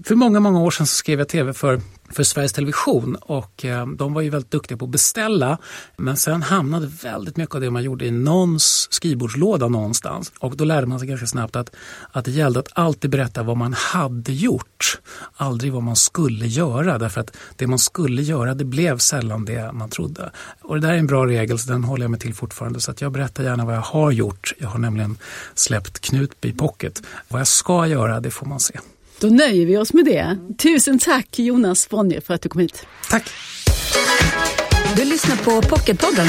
För 0.03 0.15
många, 0.15 0.39
många 0.39 0.61
år 0.61 0.71
sedan 0.71 0.87
så 0.87 0.95
skrev 0.95 1.19
jag 1.19 1.27
tv 1.27 1.53
för 1.53 1.81
för 2.11 2.23
Sveriges 2.23 2.53
Television 2.53 3.15
och 3.15 3.65
eh, 3.65 3.87
de 3.87 4.13
var 4.13 4.21
ju 4.21 4.29
väldigt 4.29 4.51
duktiga 4.51 4.77
på 4.77 4.85
att 4.85 4.91
beställa 4.91 5.57
men 5.97 6.17
sen 6.17 6.41
hamnade 6.43 6.87
väldigt 7.03 7.37
mycket 7.37 7.55
av 7.55 7.61
det 7.61 7.71
man 7.71 7.83
gjorde 7.83 8.05
i 8.05 8.11
någons 8.11 8.87
skrivbordslåda 8.91 9.67
någonstans 9.67 10.31
och 10.39 10.57
då 10.57 10.63
lärde 10.63 10.87
man 10.87 10.99
sig 10.99 11.07
ganska 11.07 11.27
snabbt 11.27 11.55
att, 11.55 11.75
att 12.11 12.25
det 12.25 12.31
gällde 12.31 12.59
att 12.59 12.69
alltid 12.73 13.11
berätta 13.11 13.43
vad 13.43 13.57
man 13.57 13.73
hade 13.73 14.33
gjort, 14.33 14.99
aldrig 15.35 15.73
vad 15.73 15.83
man 15.83 15.95
skulle 15.95 16.47
göra 16.47 16.97
därför 16.97 17.21
att 17.21 17.37
det 17.55 17.67
man 17.67 17.79
skulle 17.79 18.21
göra 18.21 18.53
det 18.53 18.65
blev 18.65 18.97
sällan 18.97 19.45
det 19.45 19.71
man 19.73 19.89
trodde. 19.89 20.31
Och 20.61 20.75
det 20.75 20.87
där 20.87 20.93
är 20.93 20.97
en 20.97 21.07
bra 21.07 21.25
regel 21.25 21.59
så 21.59 21.71
den 21.71 21.83
håller 21.83 22.03
jag 22.03 22.11
mig 22.11 22.19
till 22.19 22.33
fortfarande 22.33 22.79
så 22.79 22.91
att 22.91 23.01
jag 23.01 23.11
berättar 23.11 23.43
gärna 23.43 23.65
vad 23.65 23.75
jag 23.75 23.81
har 23.81 24.11
gjort. 24.11 24.53
Jag 24.57 24.69
har 24.69 24.79
nämligen 24.79 25.17
släppt 25.55 25.99
Knutby 25.99 26.53
Pocket. 26.53 27.01
Vad 27.27 27.39
jag 27.39 27.47
ska 27.47 27.87
göra 27.87 28.19
det 28.19 28.31
får 28.31 28.45
man 28.45 28.59
se. 28.59 28.79
Då 29.21 29.27
nöjer 29.27 29.65
vi 29.65 29.77
oss 29.77 29.93
med 29.93 30.05
det. 30.05 30.37
Tusen 30.57 30.99
tack 30.99 31.39
Jonas 31.39 31.89
Bonnier 31.89 32.21
för 32.21 32.33
att 32.33 32.41
du 32.41 32.49
kom 32.49 32.61
hit. 32.61 32.85
Tack. 33.09 33.29
Du 34.95 35.05
lyssnar 35.05 35.35
på 35.35 35.61
Pocketpodden. 35.61 36.27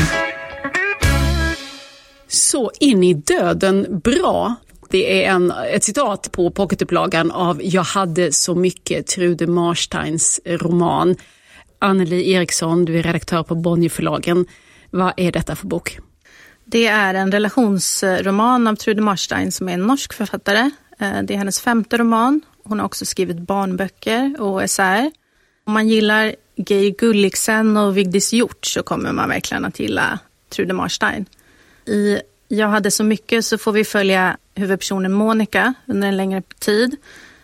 Så 2.29 2.71
in 2.81 3.05
i 3.05 3.15
döden 3.15 4.01
bra. 4.05 4.55
Det 4.91 5.25
är 5.25 5.31
en, 5.31 5.51
ett 5.51 5.85
citat 5.85 6.33
på 6.33 6.51
pocketupplagan 6.51 7.31
av 7.31 7.61
Jag 7.63 7.83
hade 7.83 8.33
så 8.33 8.55
mycket, 8.55 9.07
Trude 9.07 9.47
Marsteins 9.47 10.41
roman. 10.47 11.17
Anneli 11.79 12.33
Eriksson, 12.33 12.85
du 12.85 12.99
är 12.99 13.03
redaktör 13.03 13.43
på 13.43 13.55
Bonnierförlagen. 13.55 14.47
Vad 14.91 15.13
är 15.17 15.33
detta 15.33 15.57
för 15.57 15.67
bok? 15.67 15.99
Det 16.65 16.87
är 16.87 17.15
en 17.15 17.33
relationsroman 17.33 18.67
av 18.67 18.75
Trude 18.77 19.03
Marstein 19.03 19.53
som 19.53 19.69
är 19.69 19.73
en 19.73 19.87
norsk 19.87 20.13
författare. 20.13 20.71
Eh, 21.01 21.23
det 21.23 21.35
är 21.35 21.39
hennes 21.39 21.61
femte 21.61 21.99
roman 21.99 22.41
hon 22.71 22.79
har 22.79 22.87
också 22.87 23.05
skrivit 23.05 23.39
barnböcker 23.39 24.37
och 24.41 24.63
essäer. 24.63 25.11
Om 25.65 25.73
man 25.73 25.89
gillar 25.89 26.35
Geir 26.57 26.91
Gulliksen 26.91 27.77
och 27.77 27.97
Vigdis 27.97 28.33
Hjort 28.33 28.67
så 28.67 28.83
kommer 28.83 29.13
man 29.13 29.29
verkligen 29.29 29.65
att 29.65 29.81
gilla 29.81 30.19
Trude 30.49 30.75
Marstein. 30.75 31.27
I 31.87 32.21
Jag 32.49 32.69
hade 32.69 32.91
så 32.91 33.05
mycket 33.05 33.45
så 33.45 33.59
får 33.59 33.73
vi 33.73 33.85
följa 33.85 34.37
huvudpersonen 34.55 35.13
Monica 35.13 35.75
under 35.87 36.09
en 36.09 36.17
längre 36.17 36.43
tid. 36.59 36.97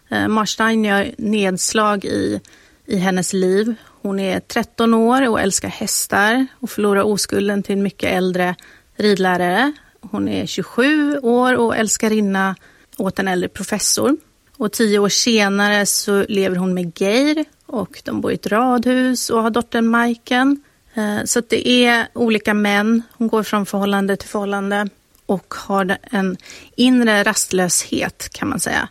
Eh, 0.09 0.29
Marstein 0.29 0.85
gör 0.85 1.15
nedslag 1.19 2.05
i, 2.05 2.41
i 2.87 2.97
hennes 2.97 3.33
liv. 3.33 3.75
Hon 4.03 4.21
är 4.21 4.41
13 4.41 4.95
år 4.95 5.29
och 5.29 5.41
älskar 5.41 5.69
hästar 5.69 6.47
och 6.61 6.71
förlorar 6.71 7.03
oskulden 7.03 7.63
till 7.63 7.73
en 7.73 7.83
mycket 7.83 8.13
äldre 8.13 8.55
ridlärare. 8.97 9.73
Hon 10.01 10.29
är 10.29 10.47
27 10.47 11.19
år 11.19 11.57
och 11.57 11.77
älskarinna 11.77 12.57
åt 12.97 13.19
en 13.19 13.29
äldre 13.29 13.49
professor. 13.49 14.17
Och 14.57 14.73
tio 14.73 14.99
år 14.99 15.09
senare 15.09 15.87
så 15.87 16.25
lever 16.29 16.57
hon 16.57 16.75
med 16.75 17.01
Geir 17.01 17.45
och 17.67 18.03
de 18.05 18.21
bor 18.21 18.33
i 18.33 18.35
ett 18.35 18.47
radhus 18.47 19.31
och 19.31 19.43
har 19.43 19.51
dottern 19.51 19.87
Majken. 19.87 20.63
Eh, 20.95 21.25
så 21.25 21.43
det 21.49 21.69
är 21.69 22.09
olika 22.13 22.55
män. 22.55 23.03
Hon 23.13 23.29
går 23.29 23.43
från 23.43 23.67
förhållande 23.67 24.17
till 24.17 24.29
förhållande 24.29 24.89
och 25.27 25.55
har 25.55 25.99
en 26.03 26.37
inre 26.77 27.23
rastlöshet 27.23 28.29
kan 28.33 28.49
man 28.49 28.61
säga. 28.61 28.89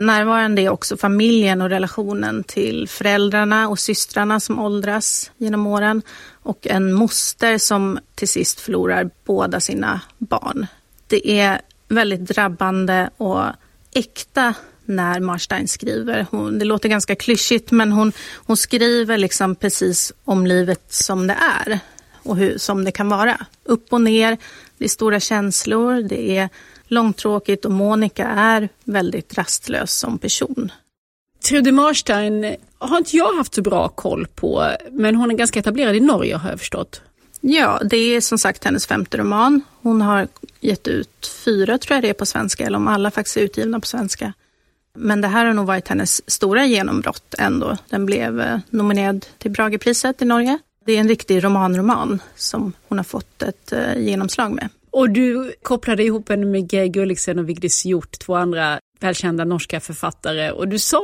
Närvarande 0.00 0.62
är 0.62 0.68
också 0.68 0.96
familjen 0.96 1.62
och 1.62 1.70
relationen 1.70 2.44
till 2.44 2.88
föräldrarna 2.88 3.68
och 3.68 3.78
systrarna 3.78 4.40
som 4.40 4.58
åldras 4.58 5.30
genom 5.36 5.66
åren 5.66 6.02
och 6.42 6.66
en 6.66 6.92
moster 6.92 7.58
som 7.58 7.98
till 8.14 8.28
sist 8.28 8.60
förlorar 8.60 9.10
båda 9.24 9.60
sina 9.60 10.00
barn. 10.18 10.66
Det 11.06 11.40
är 11.40 11.60
väldigt 11.88 12.20
drabbande 12.20 13.10
och 13.16 13.44
äkta 13.92 14.54
när 14.88 15.20
Marstein 15.20 15.68
skriver. 15.68 16.26
Hon, 16.30 16.58
det 16.58 16.64
låter 16.64 16.88
ganska 16.88 17.14
klyschigt 17.14 17.70
men 17.70 17.92
hon, 17.92 18.12
hon 18.34 18.56
skriver 18.56 19.18
liksom 19.18 19.54
precis 19.54 20.12
om 20.24 20.46
livet 20.46 20.92
som 20.92 21.26
det 21.26 21.36
är 21.66 21.80
och 22.22 22.36
hur, 22.36 22.58
som 22.58 22.84
det 22.84 22.92
kan 22.92 23.08
vara. 23.08 23.46
Upp 23.64 23.92
och 23.92 24.00
ner, 24.00 24.36
det 24.78 24.84
är 24.84 24.88
stora 24.88 25.20
känslor, 25.20 26.02
det 26.02 26.36
är 26.36 26.48
långtråkigt 26.86 27.64
och 27.64 27.72
Monica 27.72 28.26
är 28.26 28.68
väldigt 28.84 29.38
rastlös 29.38 29.92
som 29.92 30.18
person. 30.18 30.72
Trude 31.48 31.72
Marstein 31.72 32.56
har 32.78 32.98
inte 32.98 33.16
jag 33.16 33.34
haft 33.34 33.54
så 33.54 33.62
bra 33.62 33.88
koll 33.88 34.26
på, 34.34 34.70
men 34.90 35.16
hon 35.16 35.30
är 35.30 35.34
ganska 35.34 35.58
etablerad 35.58 35.96
i 35.96 36.00
Norge 36.00 36.36
har 36.36 36.50
jag 36.50 36.58
förstått. 36.58 37.02
Ja, 37.40 37.80
det 37.84 37.96
är 37.96 38.20
som 38.20 38.38
sagt 38.38 38.64
hennes 38.64 38.86
femte 38.86 39.16
roman. 39.16 39.62
Hon 39.82 40.00
har 40.00 40.28
gett 40.60 40.88
ut 40.88 41.30
fyra, 41.44 41.78
tror 41.78 41.96
jag 41.96 42.04
det 42.04 42.08
är 42.08 42.12
på 42.14 42.26
svenska, 42.26 42.66
eller 42.66 42.78
om 42.78 42.88
alla 42.88 43.10
faktiskt 43.10 43.36
är 43.36 43.40
utgivna 43.40 43.80
på 43.80 43.86
svenska. 43.86 44.32
Men 44.98 45.20
det 45.20 45.28
här 45.28 45.46
har 45.46 45.54
nog 45.54 45.66
varit 45.66 45.88
hennes 45.88 46.30
stora 46.30 46.66
genombrott 46.66 47.34
ändå. 47.38 47.76
Den 47.90 48.06
blev 48.06 48.40
eh, 48.40 48.58
nominerad 48.70 49.26
till 49.38 49.50
Bragepriset 49.50 50.22
i 50.22 50.24
Norge. 50.24 50.58
Det 50.86 50.92
är 50.92 51.00
en 51.00 51.08
riktig 51.08 51.44
romanroman 51.44 52.22
som 52.36 52.72
hon 52.88 52.98
har 52.98 53.04
fått 53.04 53.42
ett 53.42 53.72
eh, 53.72 53.98
genomslag 53.98 54.52
med. 54.52 54.68
Och 54.90 55.10
du 55.10 55.52
kopplade 55.62 56.04
ihop 56.04 56.28
henne 56.28 56.46
med 56.46 56.72
Geir 56.72 56.86
Gulliksen 56.86 57.38
och 57.38 57.48
Vigdis 57.48 57.84
Hjort, 57.84 58.18
två 58.18 58.34
andra 58.34 58.80
välkända 59.00 59.44
norska 59.44 59.80
författare. 59.80 60.50
Och 60.50 60.68
du 60.68 60.78
sa 60.78 61.02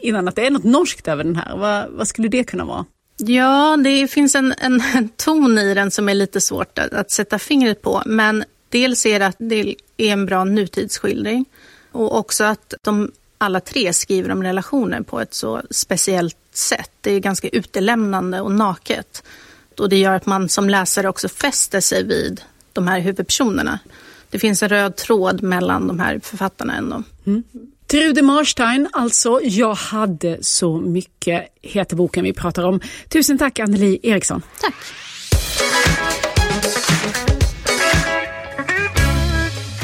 innan 0.00 0.28
att 0.28 0.36
det 0.36 0.46
är 0.46 0.50
något 0.50 0.64
norskt 0.64 1.08
över 1.08 1.24
den 1.24 1.36
här. 1.36 1.56
Vad, 1.56 1.90
vad 1.90 2.08
skulle 2.08 2.28
det 2.28 2.44
kunna 2.44 2.64
vara? 2.64 2.84
Ja, 3.16 3.76
det 3.84 4.08
finns 4.08 4.34
en, 4.34 4.54
en, 4.58 4.82
en 4.94 5.08
ton 5.16 5.58
i 5.58 5.74
den 5.74 5.90
som 5.90 6.08
är 6.08 6.14
lite 6.14 6.40
svårt 6.40 6.78
att, 6.78 6.92
att 6.92 7.10
sätta 7.10 7.38
fingret 7.38 7.82
på. 7.82 8.02
Men 8.06 8.44
dels 8.68 9.06
är 9.06 9.18
det 9.18 9.26
att 9.26 9.36
det 9.38 9.74
är 9.96 10.12
en 10.12 10.26
bra 10.26 10.44
nutidsskildring 10.44 11.44
och 11.92 12.18
också 12.18 12.44
att 12.44 12.74
de 12.82 13.10
alla 13.40 13.60
tre 13.60 13.92
skriver 13.92 14.30
om 14.30 14.42
relationer 14.42 15.00
på 15.00 15.20
ett 15.20 15.34
så 15.34 15.62
speciellt 15.70 16.36
sätt. 16.52 16.90
Det 17.00 17.12
är 17.12 17.20
ganska 17.20 17.48
utelämnande 17.48 18.40
och 18.40 18.52
naket. 18.52 19.22
Och 19.78 19.88
det 19.88 19.96
gör 19.96 20.12
att 20.12 20.26
man 20.26 20.48
som 20.48 20.70
läsare 20.70 21.08
också 21.08 21.28
fäster 21.28 21.80
sig 21.80 22.04
vid 22.04 22.40
de 22.72 22.88
här 22.88 23.00
huvudpersonerna. 23.00 23.78
Det 24.30 24.38
finns 24.38 24.62
en 24.62 24.68
röd 24.68 24.96
tråd 24.96 25.42
mellan 25.42 25.86
de 25.86 26.00
här 26.00 26.20
författarna 26.22 26.76
ändå. 26.76 27.02
Mm. 27.26 27.42
Trude 27.86 28.22
Marstein, 28.22 28.88
alltså 28.92 29.40
Jag 29.42 29.74
hade 29.74 30.38
så 30.40 30.80
mycket, 30.80 31.48
heter 31.62 31.96
boken 31.96 32.24
vi 32.24 32.32
pratar 32.32 32.62
om. 32.62 32.80
Tusen 33.08 33.38
tack 33.38 33.58
Anneli 33.58 34.00
Eriksson. 34.02 34.42
Tack. 34.60 34.74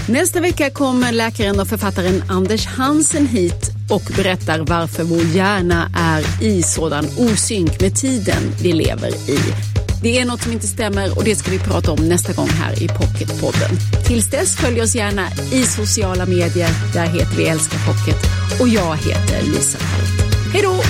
Nästa 0.09 0.41
vecka 0.41 0.71
kommer 0.71 1.13
läkaren 1.13 1.61
och 1.61 1.69
författaren 1.69 2.25
Anders 2.29 2.67
Hansen 2.67 3.27
hit 3.27 3.71
och 3.91 4.03
berättar 4.17 4.59
varför 4.59 5.05
vår 5.05 5.23
hjärna 5.23 5.91
är 5.97 6.43
i 6.45 6.63
sådan 6.63 7.07
osynk 7.19 7.81
med 7.81 7.95
tiden 7.97 8.43
vi 8.63 8.73
lever 8.73 9.31
i. 9.31 9.39
Det 10.03 10.19
är 10.19 10.25
något 10.25 10.43
som 10.43 10.53
inte 10.53 10.67
stämmer 10.67 11.19
och 11.19 11.25
det 11.25 11.37
ska 11.37 11.51
vi 11.51 11.59
prata 11.59 11.93
om 11.93 12.09
nästa 12.09 12.33
gång 12.33 12.49
här 12.49 12.83
i 12.83 12.89
Pocketpodden. 12.89 13.71
Tills 14.07 14.31
dess 14.31 14.57
följ 14.57 14.83
oss 14.83 14.95
gärna 14.95 15.29
i 15.53 15.63
sociala 15.63 16.27
medier. 16.27 16.71
Där 16.93 17.07
heter 17.07 17.37
vi 17.37 17.47
Älskar 17.47 17.79
Pocket 17.79 18.17
och 18.61 18.69
jag 18.69 18.97
heter 18.97 19.43
Lisa 19.43 19.79
Hall. 19.79 20.07
Hej 20.53 20.63
då! 20.63 20.83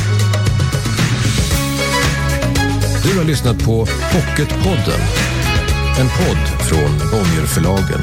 Du 3.02 3.18
har 3.18 3.24
lyssnat 3.24 3.64
på 3.64 3.86
Pocketpodden. 3.86 5.00
En 5.98 6.08
podd 6.08 6.68
från 6.68 7.10
Bonnierförlagen. 7.10 8.00